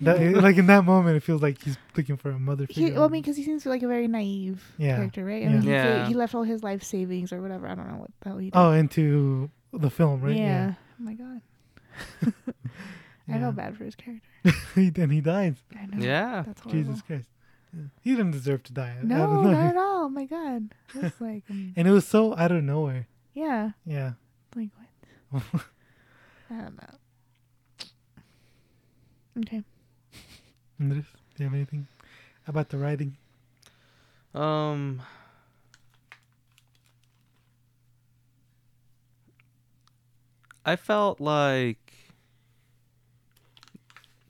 [0.00, 2.94] that, like in that moment it feels like he's looking for a mother He, figure
[2.94, 4.96] well, I mean, because he seems like a very naive Yeah.
[4.96, 5.42] character, right?
[5.42, 5.48] I Yeah.
[5.52, 6.06] mean, he, Yeah.
[6.08, 7.68] he left all his life savings or whatever.
[7.68, 8.56] I don't know what the hell he did.
[8.58, 10.74] oh into the film right yeah.
[11.00, 11.40] Oh my god.
[12.26, 12.32] I
[13.28, 13.38] Yeah.
[13.40, 14.26] felt bad for his character.
[14.74, 16.04] He- and he dies I know.
[16.04, 16.42] Yeah.
[16.46, 17.28] That's jesus christ
[18.02, 20.04] he didn't deserve to die I- I No, don't at all.
[20.04, 20.74] Oh my god.
[20.94, 23.70] It was like, um, and it was so out of nowhere yeah.
[23.86, 24.16] yeah Like what?
[26.50, 26.94] I don't know.
[29.38, 29.62] Okay.
[30.80, 31.04] Andres,
[31.36, 31.86] do you have anything
[32.46, 33.16] about the writing?
[34.34, 35.02] Um.
[40.64, 41.92] I felt like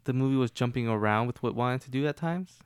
[0.05, 2.59] the movie was jumping around with what it wanted to do at times,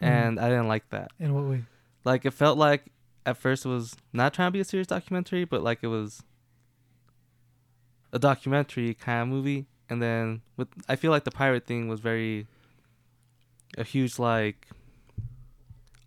[0.00, 0.06] Mm.
[0.06, 1.10] and I didn't like that.
[1.20, 1.64] In what way?
[2.04, 2.86] Like it felt like
[3.26, 6.22] at first it was not trying to be a serious documentary, but like it was
[8.12, 9.66] a documentary kind of movie.
[9.88, 12.46] And then with I feel like the pirate thing was very
[13.78, 14.68] a huge like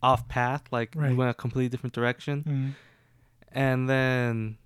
[0.01, 2.43] off path, like we went a completely different direction.
[2.47, 2.75] Mm.
[3.51, 4.57] And then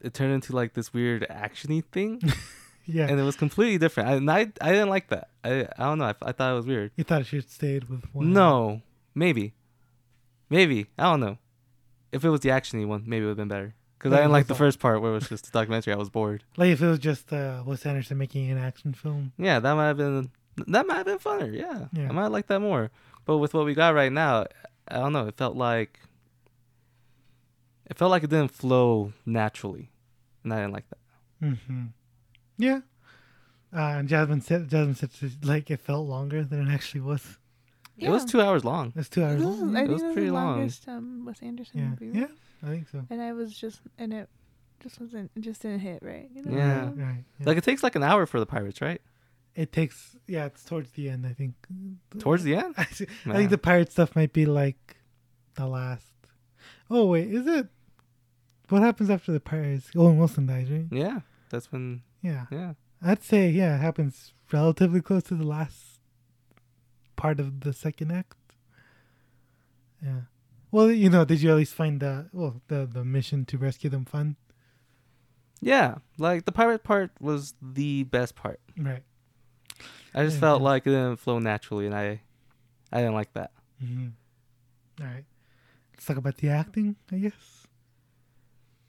[0.00, 2.20] it turned into like this weird actiony thing,
[2.86, 3.06] Yeah.
[3.08, 4.08] and it was completely different.
[4.08, 5.28] I, and I I didn't like that.
[5.44, 6.06] I I don't know.
[6.06, 6.92] I, I thought it was weird.
[6.96, 8.32] you thought it should have stayed with one.
[8.32, 8.82] No,
[9.14, 9.54] maybe,
[10.50, 11.38] maybe I don't know.
[12.10, 13.74] If it was the actiony one, maybe it would have been better.
[13.98, 14.58] Because I didn't like the all.
[14.58, 15.92] first part where it was just a documentary.
[15.92, 16.44] I was bored.
[16.56, 19.32] Like if it was just uh, Wes Anderson making an action film.
[19.38, 20.30] Yeah, that might have been
[20.68, 21.52] that might have been funner.
[21.52, 22.08] Yeah, Yeah.
[22.08, 22.90] I might like that more.
[23.24, 24.46] But with what we got right now,
[24.88, 25.26] I don't know.
[25.26, 25.98] It felt like
[27.86, 29.90] it felt like it didn't flow naturally,
[30.44, 30.98] and I didn't like that.
[31.46, 31.84] Mm-hmm.
[32.58, 32.80] Yeah.
[33.74, 35.10] Uh, and Jasmine said, Jasmine said
[35.44, 37.38] like it felt longer than it actually was.
[37.98, 38.92] It was two hours long.
[38.94, 39.76] It's two hours This long.
[39.76, 40.58] I It think was pretty the long.
[40.58, 41.88] longest um, Wes Anderson Yeah.
[42.06, 42.18] movie.
[42.20, 42.26] Yeah.
[42.62, 43.04] I think so.
[43.10, 44.28] And I was just, and it
[44.82, 46.28] just wasn't, it just didn't hit right.
[46.34, 46.56] You know?
[46.56, 46.80] Yeah.
[46.80, 46.96] Right.
[46.96, 47.46] right, yeah.
[47.46, 49.00] Like it takes like an hour for the pirates, right?
[49.54, 50.16] it takes.
[50.28, 51.26] Yeah, it's towards the end.
[51.26, 51.54] I think.
[52.20, 52.74] Towards the end.
[52.78, 54.96] I, see- I think the pirate stuff might be like
[55.56, 56.06] the last.
[56.88, 57.66] Oh wait, is it?
[58.68, 59.90] What happens after the pirates?
[59.96, 60.86] Owen Wilson dies, right?
[60.92, 62.02] Yeah, that's when.
[62.22, 62.46] Yeah.
[62.52, 62.74] Yeah.
[63.02, 65.98] I'd say yeah, it happens relatively close to the last
[67.16, 68.36] part of the second act.
[70.00, 70.20] Yeah.
[70.70, 73.88] Well, you know, did you at least find the well the the mission to rescue
[73.90, 74.36] them fun?
[75.60, 78.60] Yeah, like the pirate part was the best part.
[78.76, 79.02] Right.
[80.14, 80.64] I just Yeah, felt yeah.
[80.68, 82.20] like it didn't flow naturally, and I,
[82.92, 83.50] I didn't like that.
[83.82, 84.08] Mm-hmm.
[85.00, 85.24] All right.
[85.94, 86.96] Let's talk about the acting.
[87.12, 87.66] I guess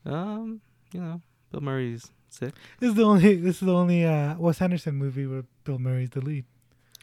[0.06, 0.62] Um,
[0.94, 2.54] you know, Bill Murray's sick.
[2.80, 6.12] this is the only this is the only uh, Wes Anderson movie where Bill Murray's
[6.12, 6.46] the lead.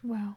[0.05, 0.37] Wow.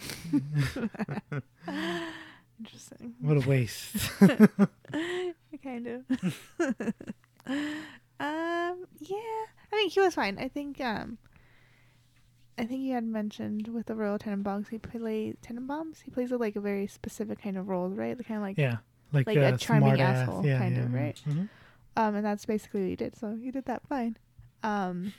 [2.60, 3.14] Interesting.
[3.20, 3.96] What a waste.
[5.62, 6.04] kind of.
[7.48, 9.44] um, yeah.
[9.72, 10.38] I mean, he was fine.
[10.38, 10.80] I think.
[10.80, 11.18] Um,
[12.58, 16.02] I think you had mentioned with the Royal Tenenbaums, he plays Tenenbaums.
[16.02, 18.16] He plays a, like a very specific kind of role, right?
[18.18, 18.78] The kind of like, yeah,
[19.12, 21.20] like, Like a uh, charming asshole, Yeah, kind yeah, of, right?
[21.26, 21.48] Mhm.
[21.96, 23.16] um, and that's basically what he did.
[23.16, 24.18] So he did that fine.
[24.62, 25.14] Um,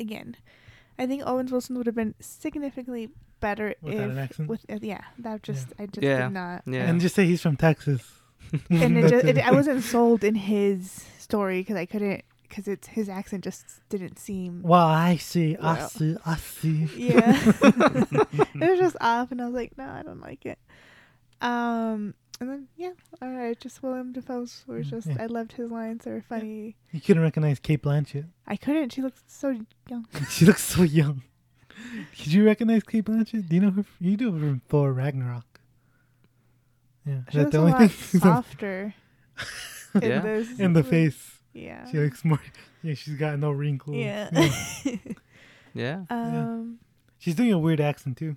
[0.00, 0.36] again,
[0.98, 4.48] I think Owens Wilson would have been significantly better Without if an accent?
[4.48, 5.02] with uh, yeah.
[5.18, 6.24] That just I just Yeah.
[6.24, 6.62] did not.
[6.66, 6.88] Yeah.
[6.88, 8.02] And just say he's from Texas.
[8.70, 12.68] and it That's just, it, I wasn't sold in his story because I couldn't because
[12.68, 15.88] it's his accent just didn't seem Well, I see, I Well.
[15.88, 16.88] see, I see.
[16.96, 20.58] yeah it was just off and I was like no I don't like it
[21.40, 25.16] um and then yeah all right just William Dafoe's were Mm, just yeah.
[25.20, 28.26] I loved his lines they were funny You couldn't recognize Cate Blanchett.
[28.46, 31.22] I couldn't she looked so young She looks so young.
[32.16, 33.48] Did you recognize Cate Blanchett?
[33.48, 33.84] Do you know her?
[34.00, 35.44] You do from Thor Ragnarok.
[37.06, 38.20] Yeah, she is looks a the only lot thing?
[38.20, 38.94] softer
[39.94, 40.20] in Yeah?
[40.20, 42.40] this In the face, yeah she looks more.
[42.82, 43.96] Yeah, she's got no wrinkles.
[43.96, 44.28] yeah
[45.74, 46.02] Yeah.
[46.10, 46.78] um
[47.18, 48.36] she's doing a weird accent too,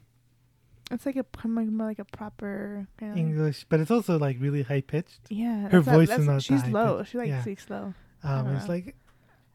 [0.91, 4.37] it's like a more more like a proper kind of English, but it's also like
[4.39, 5.19] really high pitched.
[5.29, 6.97] Yeah, Her that's not- voice is not She's high low.
[6.99, 7.11] pitched.
[7.11, 7.41] She like Yeah.
[7.41, 7.93] speaks low.
[8.23, 8.73] Um, it's know.
[8.73, 8.95] like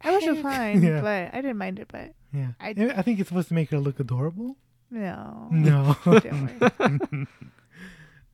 [0.05, 1.01] I was just fine, Yeah.
[1.01, 1.89] but I didn't mind it.
[1.91, 2.53] But yeah.
[2.61, 4.57] I- I, I think it's supposed to make her look adorable.
[4.91, 5.97] no, No.
[6.05, 7.27] Don't worry.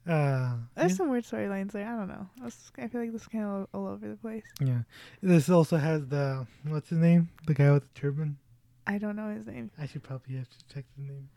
[0.08, 0.96] uh, There's yeah.
[0.96, 1.86] some weird storylines there.
[1.86, 2.26] I don't know.
[2.40, 4.42] I, was, I feel like this is kind of all over the place.
[4.60, 4.80] yeah.
[5.22, 7.28] This also has the what's his name?
[7.46, 8.36] The guy with the turban.
[8.86, 9.70] I don't know his name.
[9.78, 11.28] I should probably have to check the name.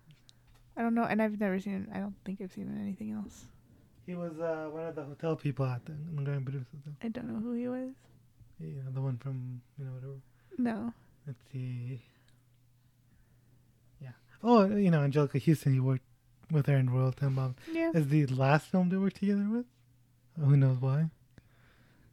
[0.76, 1.88] I don't know, and I've never seen.
[1.94, 3.46] I don't think I've seen him in anything else.
[4.08, 6.94] He was uh, one of the hotel people at the Nguyen Bruce Hotel.
[7.04, 7.92] I don't know who he was.
[8.60, 10.14] You know, the one from you know whatever.
[10.58, 10.94] No.
[11.28, 12.02] Let's see.
[14.02, 14.10] Yeah.
[14.44, 15.74] Oh, you know Anjelica Huston.
[15.74, 16.04] He worked
[16.52, 17.56] with her in Royal Tenenbaums.
[17.72, 17.92] Yeah.
[17.94, 19.66] Is the last film they worked together with?
[20.40, 21.10] Who knows why?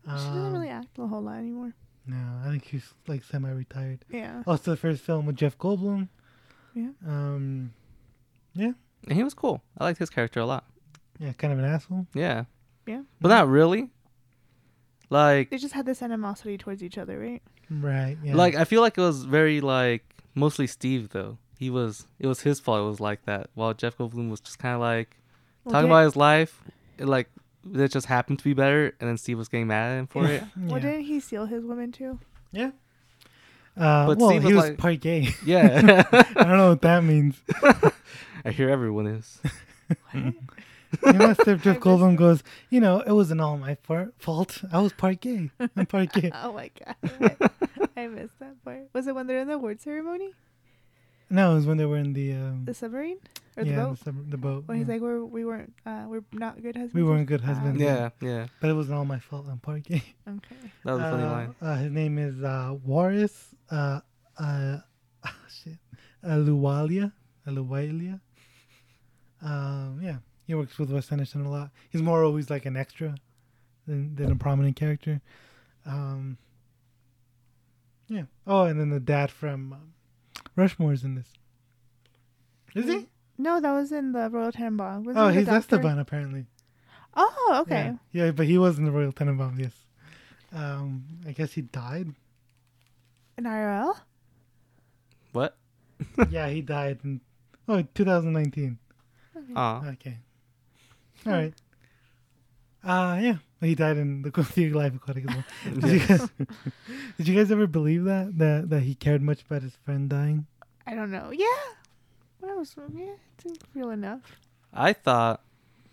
[0.05, 1.75] she doesn't Um, really act a whole lot anymore.
[2.07, 4.05] No, I think she's like semi-retired.
[4.11, 4.43] Yeah.
[4.47, 6.09] Also, the first film with Jeff Goldblum.
[6.75, 6.91] Yeah.
[7.07, 7.73] Um,
[8.55, 8.73] yeah.
[9.07, 9.63] And he was cool.
[9.79, 10.65] I liked his character a lot.
[11.19, 12.07] yeah, kind of an asshole.
[12.15, 12.45] Yeah.
[12.87, 13.03] Yeah.
[13.21, 13.91] But not really.
[15.11, 17.43] Like They just had this animosity towards each other, right?
[17.69, 18.17] Right.
[18.23, 18.35] Yeah.
[18.37, 20.03] like I feel like it was very like
[20.35, 21.37] mostly Steve though.
[21.59, 23.51] He was it was his fault it was like that.
[23.55, 25.17] While Jeff Goldblum was just kinda like
[25.65, 26.63] Well, talking about his life.
[26.99, 27.29] It, like
[27.75, 30.25] it just happened to be better and then Steve was getting mad at him for
[30.27, 30.43] it.
[30.57, 30.67] yeah.
[30.69, 32.19] Well, didn't he steal his woman too?
[32.53, 32.71] yeah.
[33.77, 35.29] Uh, But well, Steve he was was like- part gay.
[35.45, 36.05] Yeah.
[36.13, 37.41] I don't know what that means.
[38.45, 39.41] I hear everyone is.
[41.07, 44.63] You know, Steph Jeff Goldblum goes, you know, it wasn't all my fa- fault.
[44.73, 45.51] I was part gay.
[45.77, 46.31] I'm part gay.
[46.43, 47.51] Oh my god.
[47.97, 48.89] I missed that part.
[48.93, 50.33] Was it when they're in the award ceremony?
[51.33, 53.19] No, it was when they were in the um, The submarine?
[53.57, 53.99] Or yeah, the boat?
[53.99, 54.63] The, sub- the boat.
[54.67, 56.95] when he's like, we're, we weren't, uh, we're not good husbands.
[56.95, 57.81] we weren't good husbands.
[57.81, 58.47] Yeah, yeah.
[58.61, 59.47] but it wasn't all my fault.
[59.49, 60.03] I'm part gay.
[60.29, 60.57] Okay.
[60.85, 61.55] That was a funny Uh, line.
[61.63, 64.01] Uh, his name is uh, Waris uh,
[64.39, 64.79] uh,
[65.63, 65.79] shit,
[66.25, 67.13] Ahluwalia.
[67.47, 68.21] Ahluwalia.
[69.43, 70.17] Um, yeah,
[70.51, 71.71] he works with Wes Anderson a lot.
[71.91, 73.15] He's more always like an extra
[73.87, 75.21] than, than a prominent character.
[75.87, 76.39] Um,
[78.09, 78.25] yeah.
[78.49, 79.93] Oh, and then the dad from um,
[80.57, 81.29] Rushmore's in this.
[82.75, 83.07] Is he?
[83.39, 85.05] No, that was in the Royal Tenenbaum.
[85.05, 85.77] Was Oh, he's doctor?
[85.77, 86.47] Esteban apparently.
[87.15, 87.95] Oh, okay.
[88.11, 88.25] Yeah.
[88.25, 89.61] yeah, but he was in the Royal Tenenbaums.
[89.61, 89.73] Yes.
[90.53, 92.13] Um, I guess he died.
[93.39, 93.95] In IRL?
[95.31, 95.57] What?
[96.29, 97.21] yeah, he died in
[97.69, 98.79] oh 2019.
[99.55, 99.87] Aw.
[99.91, 100.19] Okay.
[101.27, 101.55] All right.
[102.83, 105.45] Uh yeah, he died in the the Life Aquatic as well.
[105.81, 106.29] Did, you guys,
[107.19, 110.47] did you guys ever believe that that that he cared much about his friend dying?
[110.87, 111.31] I don't know.
[111.31, 111.47] Yeah.
[112.41, 114.21] That was, yeah, it seemed real enough.
[114.73, 115.43] I thought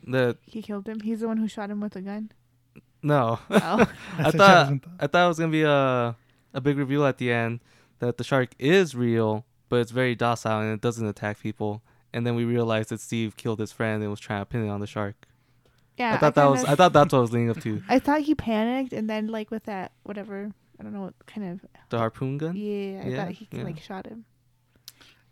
[0.07, 1.01] that He killed him.
[1.01, 2.31] He's the one who shot him with a gun.
[3.03, 3.39] no.
[3.49, 3.85] Oh.
[4.17, 4.73] I thought thought.
[4.97, 6.15] I thought it was gonna be a
[6.53, 7.59] a big reveal at the end
[7.99, 11.81] that the shark is real, but it's very docile and it doesn't attack people.
[12.13, 14.69] And then we realized that Steve killed his friend and was trying to pin it
[14.69, 15.27] on the shark.
[15.97, 16.13] yeah.
[16.13, 17.81] I thought that was kinda- I thought that's what I was leading up to.
[17.89, 21.49] I thought he panicked and then, like, with that, whatever, I don't know what kind
[21.61, 21.69] of.
[21.89, 22.55] The harpoon gun.
[22.55, 23.63] Yeah, I Yeah, thought he, yeah.
[23.63, 24.25] like, shot him.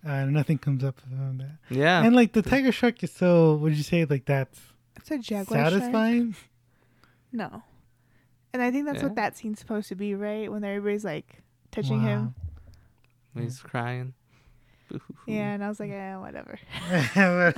[0.05, 1.57] Uh, nothing comes up on that.
[1.75, 2.03] Yeah.
[2.03, 3.55] And like the tiger shark is so.
[3.55, 4.05] What did you say?
[4.05, 4.59] Like that's
[4.97, 5.73] It's a jaguar shark.
[5.73, 6.35] satisfying.
[7.31, 7.63] No.
[8.53, 9.05] And I think that's Yeah.
[9.05, 10.51] what that scene's supposed to be, right?
[10.51, 12.35] When everybody's, like, touching him.
[13.33, 14.13] When he's crying.
[14.89, 15.31] Boo-hoo-hoo.
[15.31, 16.57] Yeah, and I was like, eh, whatever.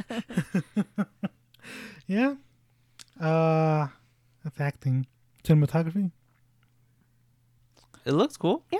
[2.08, 2.36] yeah.
[3.20, 3.88] Uh,
[4.44, 5.08] that's acting.
[5.44, 6.12] Cinematography.
[8.06, 8.64] It looks cool.
[8.72, 8.80] Yeah.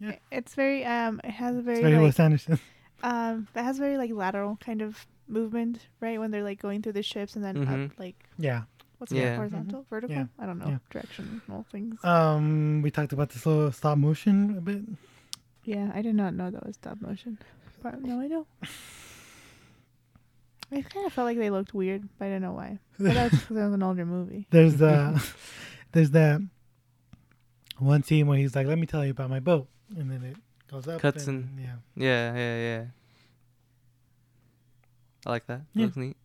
[0.00, 0.16] Yeah.
[0.30, 2.60] It's very, um, it has a very, It's very like, Wes Anderson.
[3.02, 6.18] um, it has very, like, lateral kind of movement, right?
[6.18, 7.86] When they're, like, going through the ships and then Mhm.
[7.90, 8.62] up, like, Yeah.
[8.98, 9.36] what's it Yeah.
[9.36, 9.50] called?
[9.50, 9.86] Horizontal?
[9.90, 10.16] Vertical?
[10.16, 10.26] Yeah.
[10.38, 10.68] I don't know.
[10.68, 10.78] Yeah.
[10.90, 12.02] Directional things.
[12.04, 14.82] Um, we talked about the slow stop motion a bit.
[15.64, 17.38] yeah, I did not know that was stop motion.
[17.82, 18.46] But now I know.
[20.72, 22.78] I kind of felt like they looked weird, but I don't know why.
[22.98, 24.46] But that's because it was an older movie.
[24.50, 25.18] There's uh,
[25.92, 26.40] there's that
[27.78, 30.36] one scene where he's like, "Let me tell you about my boat," and then it
[30.70, 31.00] goes up.
[31.00, 31.74] Cuts and, and- yeah.
[31.96, 32.84] Yeah, yeah, yeah.
[35.26, 35.62] I like that.
[35.74, 35.84] Yeah.
[35.86, 36.16] Looks neat.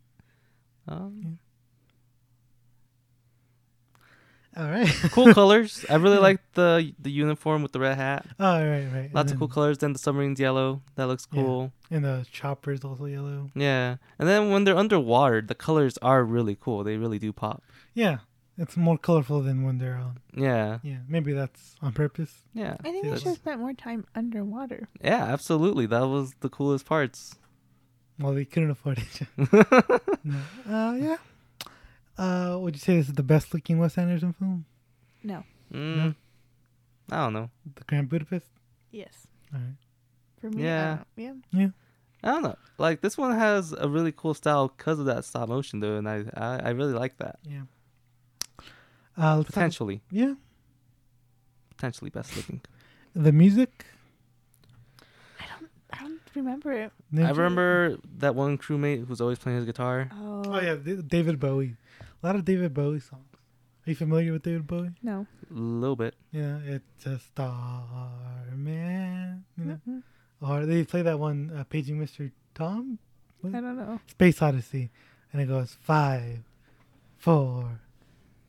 [0.88, 1.38] Um,
[4.56, 4.88] All right.
[5.12, 5.84] cool colors.
[5.90, 8.24] I really like the the uniform with the red hat.
[8.40, 9.10] oh, right, right.
[9.14, 9.78] Lots and of cool colors.
[9.78, 10.80] Then the submarine's yellow.
[10.94, 11.42] That looks Yeah.
[11.42, 11.72] cool.
[11.90, 13.50] And the chopper's also yellow.
[13.54, 13.96] Yeah.
[14.18, 16.84] And then when they're underwater, the colors are really cool.
[16.84, 17.62] They really do pop.
[17.94, 18.18] Yeah,
[18.58, 20.20] it's more colorful than when they're on.
[20.34, 20.78] Yeah.
[20.82, 22.32] Yeah, maybe that's on purpose.
[22.54, 22.76] Yeah.
[22.80, 24.88] I think See, they should have spent more time underwater.
[25.02, 25.84] Yeah, absolutely.
[25.86, 27.34] That was the coolest parts.
[28.18, 29.20] Well, they couldn't afford it.
[30.24, 30.38] no.
[30.66, 31.16] Uh, yeah.
[32.18, 34.64] Uh, would you say this is the best looking Wes Anderson film?
[35.22, 35.44] No.
[35.72, 36.14] Mm,
[37.10, 37.50] I don't know.
[37.74, 38.46] The Grand Budapest.
[38.90, 39.26] Yes.
[39.52, 39.74] All right.
[40.40, 40.98] For me, Yeah.
[41.18, 41.68] I don't, yeah.
[42.22, 42.56] I don't know.
[42.78, 46.08] Like this one has a really cool style because of that stop motion though, and
[46.08, 47.38] I I, I really like that.
[47.42, 47.62] Yeah.
[49.18, 50.34] Uh, let's talk- Potentially, yeah.
[51.70, 52.60] potentially best looking.
[53.14, 53.86] The music.
[55.92, 56.92] I don't remember it.
[57.16, 60.10] I remember that one crewmate who's always playing his guitar.
[60.12, 60.76] Oh, Oh yeah,
[61.06, 61.76] David Bowie.
[62.22, 63.22] A lot of David Bowie songs.
[63.86, 64.90] Are you familiar with David Bowie?
[65.02, 65.26] No.
[65.50, 66.14] A little bit.
[66.32, 69.44] Yeah, it's a star man.
[69.56, 70.02] You know, Mhm.
[70.40, 72.32] or they play that one, uh, Paging Mr.
[72.54, 72.98] Tom,
[73.44, 74.00] I don't know.
[74.08, 74.90] Space Odyssey,
[75.32, 76.42] and it goes five,
[77.16, 77.80] four,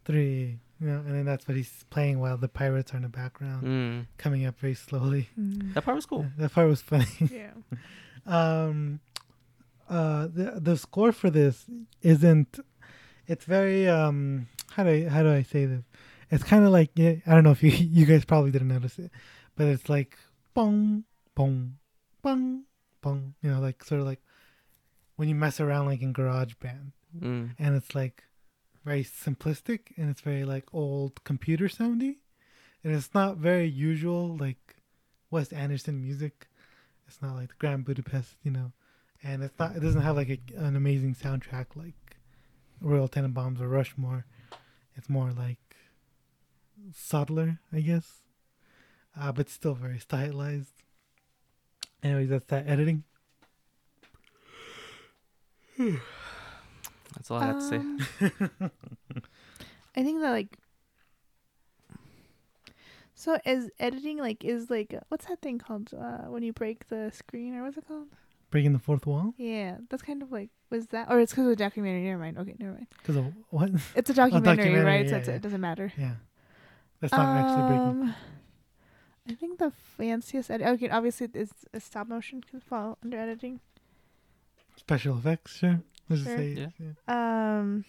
[0.06, 0.60] three.
[0.80, 3.63] You know, and then that's what he's playing while the pirates are in the background,
[3.65, 4.08] Mm.
[4.17, 5.30] coming up very slowly.
[5.39, 5.73] Mm.
[5.73, 6.21] That part was cool.
[6.23, 7.06] Yeah, that part was funny.
[7.32, 7.53] yeah.
[8.25, 8.99] um
[9.89, 11.65] uh the the score for this
[12.01, 12.60] isn't
[13.27, 15.83] it's very um how do I how do I say this?
[16.31, 18.97] It's kind of like yeah, I don't know if you you guys probably didn't notice
[18.99, 19.11] it,
[19.55, 20.17] but it's like
[20.53, 21.77] boom boom
[22.21, 22.65] boom
[23.01, 24.21] boom, you know, like sort of like
[25.15, 27.55] when you mess around like in GarageBand, Mm.
[27.57, 28.23] and it's like
[28.85, 32.17] very simplistic and it's very like old computer soundy,
[32.83, 34.75] and it's not very usual like
[35.31, 36.47] Wes Anderson music.
[37.07, 38.73] It's not like the Grand Budapest, you know,
[39.23, 39.75] and it's not.
[39.77, 41.95] It doesn't have like a, an amazing soundtrack like
[42.81, 44.25] Royal Tenenbaums or Rushmore.
[44.95, 45.59] It's more like
[46.93, 48.21] subtler, I guess,
[49.19, 50.83] uh, but still very stylized.
[52.03, 53.03] Anyways, that's that editing.
[57.15, 57.75] That's all I have to say.
[57.77, 57.99] Um,
[59.95, 60.57] I think that like.
[63.15, 67.11] So is editing like is like what's that thing called uh, when you break the
[67.11, 68.07] screen or what's it called?
[68.49, 71.49] Breaking the fourth wall Yeah, that's kind of like was that or it's because of
[71.49, 72.03] the documentary.
[72.03, 72.38] Never mind.
[72.38, 72.88] Okay, never mind.
[72.97, 73.69] because of what?
[73.95, 75.05] It's a documentary, documentary, right?
[75.10, 75.36] so yeah, it's, yeah.
[75.36, 75.91] it doesn't matter.
[75.97, 76.13] yeah,
[77.01, 78.01] that's not actually breaking.
[78.10, 78.15] Um,
[79.29, 80.65] I think the fanciest edit.
[80.67, 83.60] Okay, obviously it's a stop motion can fall under editing.
[84.77, 85.81] Special effects, sure.
[86.10, 86.38] Let's just Sure.
[86.38, 86.67] say, Yeah.
[87.07, 87.57] yeah.
[87.60, 87.83] Um,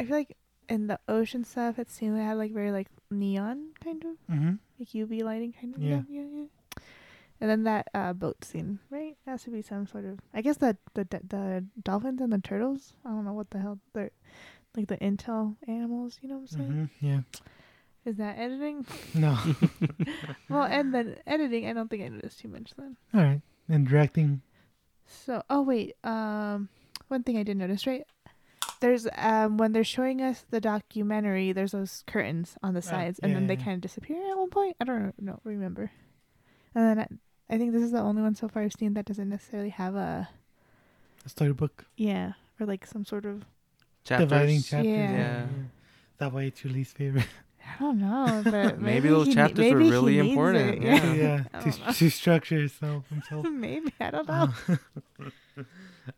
[0.00, 0.36] I feel like
[0.68, 4.52] in the ocean stuff, it seemed it had like very like neon kind of Mm-hmm.
[4.78, 5.82] like UV lighting kind of.
[5.82, 6.02] Yeah.
[6.08, 6.44] Yeah, yeah, yeah.
[7.40, 9.16] And then that uh, boat scene, right?
[9.26, 10.18] Has to be some sort of.
[10.34, 12.94] I guess the the the, the dolphins and the turtles.
[13.04, 14.10] I don't know what the hell they're
[14.76, 16.18] like the intel animals.
[16.22, 16.90] You know what I'm saying?
[17.00, 17.06] Mm-hmm.
[17.06, 17.20] Yeah.
[18.04, 18.86] Is that editing?
[19.14, 19.36] No.
[20.48, 22.96] well, and then editing, I don't think I noticed too much then.
[23.14, 23.40] All right.
[23.68, 24.42] And directing.
[25.06, 26.68] So, oh wait, um,
[27.08, 28.04] one thing I did notice, right?
[28.80, 33.32] There's um when they're showing us the documentary, there's those curtains on the sides, and
[33.32, 33.64] yeah, then they yeah.
[33.64, 34.76] kind of disappear at one point.
[34.80, 35.90] I don't know, remember.
[36.74, 37.18] And then
[37.50, 39.70] I, I think this is the only one so far I've seen that doesn't necessarily
[39.70, 40.28] have a
[41.24, 41.86] A storybook.
[41.96, 43.44] yeah or like some sort of
[44.04, 44.28] Chapters.
[44.28, 44.86] Dividing chapters.
[44.86, 45.12] Yeah.
[45.12, 45.46] Yeah.
[46.18, 47.26] That way it's your least favorite.
[47.78, 50.74] I don't know, but Maybe maybe, those he ne- chapters were maybe he really important,
[50.76, 51.12] it, yeah.
[51.24, 51.44] yeah.
[51.52, 53.44] I To, to structure yourself himself.
[53.50, 54.48] maybe I don't know.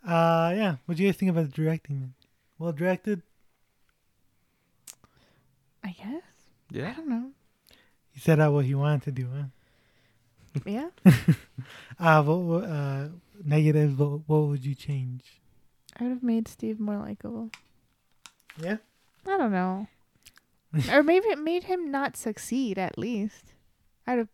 [0.07, 0.77] Uh yeah.
[0.87, 2.15] What do you guys think about the directing?
[2.59, 3.23] Well directed.
[5.83, 6.23] I guess
[6.71, 6.91] Yeah.
[6.91, 7.31] I don't know.
[8.13, 9.43] He set out what he wanted to do, huh?
[10.65, 10.91] Yeah,
[11.99, 13.09] Uh what, what uh
[13.45, 15.41] negatives, what what would you change?
[15.99, 17.51] I would have made Steve more likable.
[18.61, 18.79] Yeah?
[19.27, 19.87] I don't know.
[20.93, 23.55] or maybe it made him not succeed at least.
[24.07, 24.27] I'd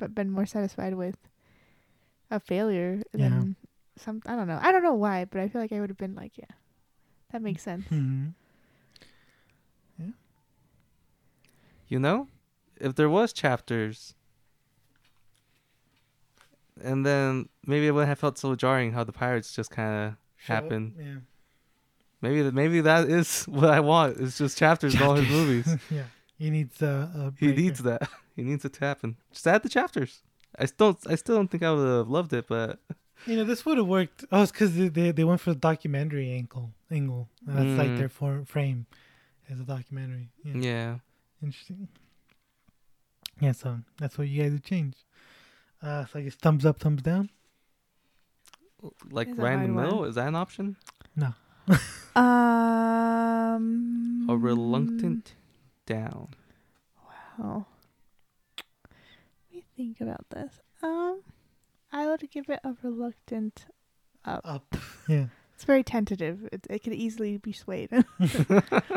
[0.00, 1.16] have been more satisfied with
[2.30, 3.28] a failure Yeah.
[3.28, 3.56] than
[3.96, 4.58] some I don't know.
[4.62, 6.54] I don't know why, but I feel like I would have been like, yeah.
[7.32, 7.86] That makes sense.
[7.88, 8.28] hmm
[9.98, 10.12] Yeah.
[11.88, 12.28] You know,
[12.80, 14.14] if there was chapters,
[16.82, 20.16] and then maybe it wouldn't have felt so jarring how the pirates just kind of
[20.46, 20.94] happen.
[20.98, 21.14] Yeah.
[22.22, 24.18] Maybe that maybe that is what I want.
[24.18, 25.66] It's just chapters in all his movies.
[25.90, 26.04] yeah.
[26.38, 28.08] He needs uh, a He needs that.
[28.36, 29.16] He needs it to happen.
[29.32, 30.22] Just add the chapters.
[30.58, 32.78] I still I still don't think I would have loved it, but
[33.26, 34.24] You know, this would have worked.
[34.32, 36.72] Oh, it's because they, they they went for the documentary angle.
[36.90, 37.28] Angle.
[37.46, 37.98] That's like Mm.
[37.98, 38.86] their for, frame
[39.50, 40.30] as a documentary.
[40.44, 40.54] Yeah.
[40.56, 40.94] yeah.
[41.42, 41.88] Interesting.
[43.40, 44.96] Yeah, so that's what you guys would change.
[45.82, 47.30] Uh, so I guess thumbs up, thumbs down.
[49.10, 50.08] Like It's a right in the one.
[50.08, 50.76] is that an option?
[51.16, 51.34] No.
[52.16, 55.34] Um A reluctant
[55.86, 56.28] down.
[57.38, 57.66] Wow.
[58.90, 60.60] Let me think about this.
[60.82, 61.20] Um
[61.92, 63.66] I would give it a reluctant
[64.24, 64.40] up.
[64.44, 64.76] Up.
[65.08, 65.26] Yeah.
[65.60, 66.48] It's very tentative.
[66.52, 67.90] It it could easily be swayed.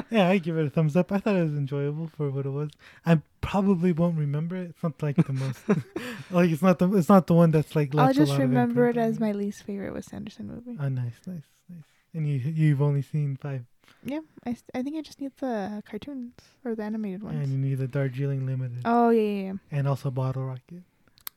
[0.09, 1.11] Yeah, I give it a thumbs up.
[1.11, 2.69] I thought it was enjoyable for what it was.
[3.05, 4.69] I probably won't remember it.
[4.69, 5.59] It's not like the most
[6.31, 8.95] like it's not the it's not the one that's like I'll a just remember it
[8.95, 10.77] as my least favorite Wes Anderson movie.
[10.79, 11.83] Oh, nice, nice, nice.
[12.13, 13.65] And you you've only seen five,
[14.05, 16.31] yeah, I, I think I just need the cartoons
[16.63, 17.43] or the animated ones.
[17.43, 19.53] and you need the Darjeeling Limited, oh yeah, yeah, yeah.
[19.71, 20.83] and also Bottle Rocket.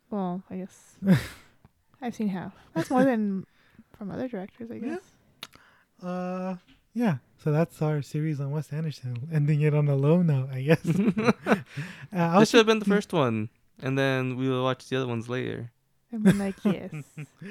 [0.09, 0.99] Well, I guess
[2.01, 2.53] I've seen half.
[2.75, 3.45] That's more than
[3.99, 4.99] from other directors, I Yeah.
[6.01, 6.05] Guess.
[6.09, 6.57] Uh,
[6.95, 7.17] yeah.
[7.43, 9.29] So that's our series on Wes Anderson.
[9.33, 10.81] Ending it on a low note, I guess.
[11.47, 11.55] uh,
[12.13, 13.51] I This should have been the first one,
[13.83, 15.71] and then we will watch the other ones later.
[16.13, 16.93] And been like, yes,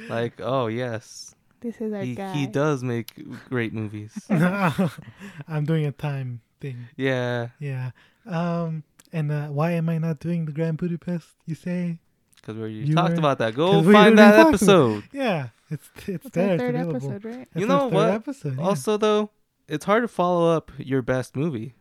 [0.10, 2.34] Like, oh yes, this is our he guy.
[2.34, 3.14] he does make
[3.50, 4.12] great movies.
[4.30, 6.88] I'm doing a time thing.
[6.98, 7.92] yeah, Yeah.
[8.26, 8.84] Um.
[9.14, 11.28] And uh, why am I not doing the Grand Budapest?
[11.46, 12.00] You say?
[12.36, 13.56] because we You talked were- about that.
[13.56, 15.04] Go find already that episode.
[15.14, 15.50] Yeah.
[15.72, 16.48] It's it's It's there.
[16.50, 16.96] our It's third available.
[17.12, 17.48] episode, right?
[17.52, 18.10] It's You our know third what?
[18.12, 18.58] Episode.
[18.58, 18.64] yeah.
[18.64, 19.32] Also, though,
[19.68, 21.74] it's hard to follow up your best movie.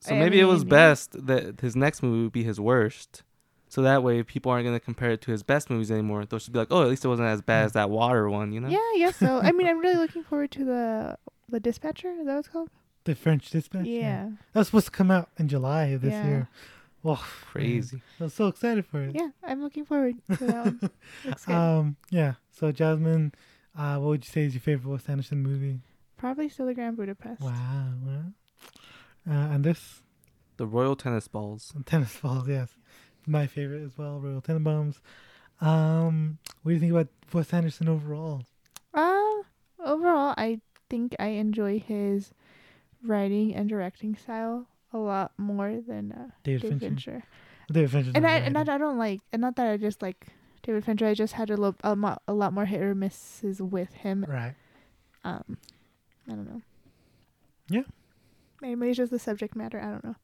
[0.00, 0.68] So I maybe it was yeah.
[0.68, 3.22] best that his next movie would be his worst.
[3.68, 6.24] So that way, people aren't going to compare it to his best movies anymore.
[6.26, 8.52] They'll just be like, "Oh, at least it wasn't as bad as that water one,"
[8.52, 8.68] you know?
[8.68, 9.40] Yeah, I guess so.
[9.40, 11.18] I mean, I'm really looking forward to the
[11.48, 12.10] the Dispatcher.
[12.12, 12.70] Is that what it's called?
[13.04, 13.84] the French Dispatch.
[13.86, 16.26] Yeah, that's supposed to come out in July of this Yeah.
[16.26, 16.48] year.
[17.04, 18.00] Well, Crazy.
[18.18, 19.14] I'm so excited for it.
[19.14, 19.28] yeah.
[19.44, 20.80] I'm looking forward to that one.
[21.24, 21.54] Looks good.
[21.54, 21.96] Um.
[22.10, 22.34] Yeah.
[22.50, 23.32] So Jasmine,
[23.78, 25.80] uh, what would you say is your favorite Wes Anderson movie?
[26.16, 27.40] Probably still the Grand Budapest.
[27.42, 27.92] Wow.
[28.04, 28.22] Wow.
[29.28, 30.02] Uh, and this
[30.56, 31.72] The Royal Tennis Balls.
[31.86, 32.48] tennis balls.
[32.48, 32.70] Yes,
[33.26, 34.18] my favorite as well.
[34.18, 34.96] Royal Tenenbaums.
[35.60, 36.38] Um.
[36.62, 38.44] What do you think about Wes Anderson overall?
[38.94, 39.42] Uh,
[39.84, 42.32] overall, I think I enjoy his
[43.02, 46.88] writing and directing style a lot more than uh, David David Fincher.
[47.10, 47.22] Fincher.
[47.72, 48.60] David Fincher's And I and I.
[48.62, 50.26] I don't like, and not that I just like
[50.62, 51.06] David Fincher.
[51.06, 54.24] I just had a, lo- a, mo- a lot more hit or misses with him.
[54.28, 54.54] Right.
[55.24, 55.58] Um,
[56.28, 56.62] I don't know.
[57.68, 57.82] Yeah.
[58.60, 59.80] Maybe it's just the subject matter.
[59.80, 60.16] I don't know.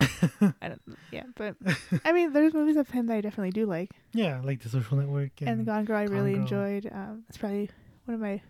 [0.62, 0.82] I don't.
[1.10, 1.56] Yeah, but
[2.04, 3.90] I mean, there's movies of him that I definitely do like.
[4.12, 6.42] Yeah, like the Social Network and, And Gone Girl, I really Girl.
[6.42, 6.90] enjoyed.
[6.92, 7.70] Um, it's probably
[8.04, 8.40] one of my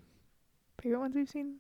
[0.81, 1.57] favorite ones we've seen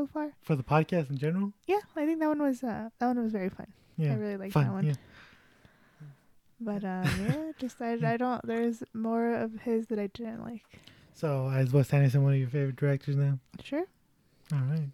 [0.00, 0.32] so far.
[0.42, 1.52] for the podcast in general.
[1.66, 3.66] Yeah, I think that one was uh, that one was very fun.
[3.96, 4.64] Yeah, I really liked fun.
[4.66, 4.86] that one.
[4.86, 4.94] Yeah.
[6.60, 8.44] But um, yeah, just I, I don't.
[8.46, 10.62] There's more of his that I didn't like.
[11.14, 13.38] So is Wes Anderson one of your favorite directors now?
[13.62, 13.84] Sure,
[14.52, 14.88] All right.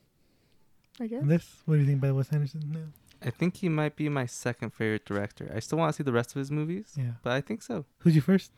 [1.00, 1.22] I guess.
[1.22, 2.80] And this, what do you think about Wes Anderson now?
[3.22, 5.52] I think he might be my second favorite director.
[5.54, 7.12] I still want to see the rest of his movies, Yeah.
[7.22, 7.84] but I think so.
[7.98, 8.50] Who's your first?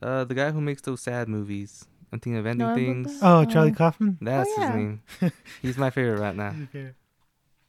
[0.00, 1.86] Uh, the guy who makes those sad movies.
[2.12, 3.18] I'm thinking of ending No, things.
[3.18, 3.74] about- Oh, Charlie Oh.
[3.74, 4.18] Kaufman.
[4.20, 4.66] That's yeah.
[4.66, 5.02] his name.
[5.62, 6.52] He's my favorite right now.
[6.72, 6.94] Favorite?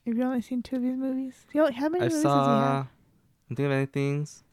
[0.06, 1.36] Have you only seen two of his movies?
[1.54, 2.78] You only, how many I movies does he saw.
[2.80, 2.88] I'm
[3.50, 4.44] thinking of ending things.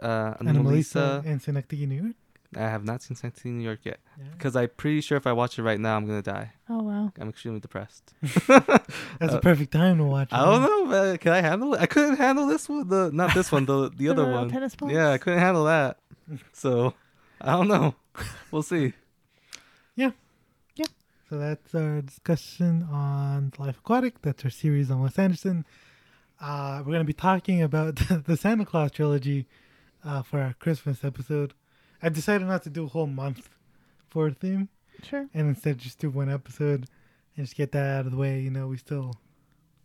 [0.00, 1.26] Uh, Anomalisa Anomalisa.
[1.26, 2.14] and Synecdoche, in New York.
[2.54, 4.24] I have not seen Sanctity New York yet Yeah.
[4.32, 6.52] because I'm pretty sure if I watch it right now, I'm gonna die.
[6.68, 7.10] Oh wow.
[7.18, 8.12] I'm extremely depressed.
[8.46, 10.28] That's Uh, a perfect time to watch.
[10.32, 10.68] I don't man.
[10.70, 11.80] know, but can I handle it?
[11.80, 12.88] I couldn't handle this one.
[12.88, 14.50] The not this one, the the other little one.
[14.50, 14.92] tennis balls?
[14.92, 15.98] Yeah, I couldn't handle that.
[16.52, 16.92] So
[17.40, 17.94] I don't know.
[18.50, 18.92] We'll see.
[21.32, 24.20] So that's our discussion on Life Aquatic.
[24.20, 25.64] That's our series on Wes Anderson.
[26.38, 29.46] Uh, we're going to be talking about the Santa Claus trilogy
[30.04, 31.54] uh, for our Christmas episode.
[32.02, 33.48] I decided not to do a whole month
[34.10, 34.68] for a theme
[35.02, 35.26] Sure.
[35.32, 36.84] and instead just do one episode
[37.34, 38.38] and just get that out of the way.
[38.40, 39.14] You know, we still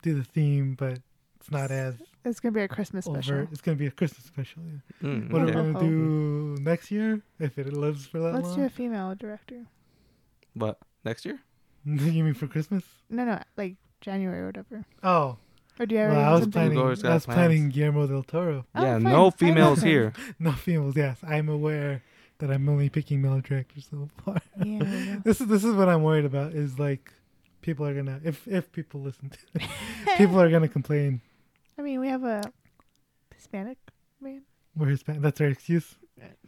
[0.02, 0.98] do the theme, but
[1.36, 1.94] it's not as
[2.26, 3.48] It's gonna be a Christmas special.
[3.50, 4.60] It's going to be a Christmas special.
[5.00, 5.08] Yeah.
[5.08, 5.52] Mm, What okay.
[5.54, 8.56] are we going to do next year if it lives for that Let's long?
[8.56, 9.64] do a female director.
[10.52, 10.78] What
[11.08, 11.38] next year?
[11.84, 12.84] you mean for Christmas?
[13.10, 14.84] No, no, like January or whatever.
[15.02, 15.36] Oh,
[15.80, 16.52] Or do you well, I have was something?
[16.52, 16.76] planning.
[16.78, 18.66] Google's I was planning Guillermo del Toro.
[18.74, 19.02] Oh, yeah, fine.
[19.04, 20.12] no females here.
[20.38, 20.96] No females.
[20.96, 22.02] Yes, I'm aware
[22.38, 24.40] that I'm only picking male directors so far.
[24.64, 24.78] Yeah.
[24.84, 25.22] there you go.
[25.24, 26.52] this is this is what I'm worried about.
[26.52, 27.12] Is like
[27.62, 29.68] people are gonna if if people listen to it,
[30.18, 31.20] people are gonna complain.
[31.78, 32.42] I mean, we have a
[33.34, 33.78] Hispanic
[34.20, 34.42] man.
[34.76, 35.22] We're Hispanic.
[35.22, 35.96] That's our excuse.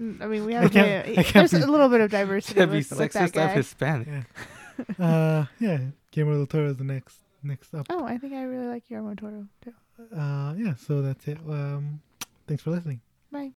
[0.01, 2.11] Mm, I mean, we have can't- a, I can't there's be- a little bit of
[2.11, 3.49] diversity That'd be with, with that sexist of guy.
[3.55, 4.09] Hispanic.
[4.09, 4.85] Yeah.
[5.07, 5.79] uh, yeah.
[6.11, 7.87] Guillermo del Toro is the next next up.
[7.91, 10.17] Oh, I think I really like Guillermo del Toro too.
[10.17, 10.75] Uh, yeah.
[10.77, 11.39] So that's it.
[11.49, 12.01] Um,
[12.47, 13.01] thanks for listening.
[13.33, 13.49] Bye.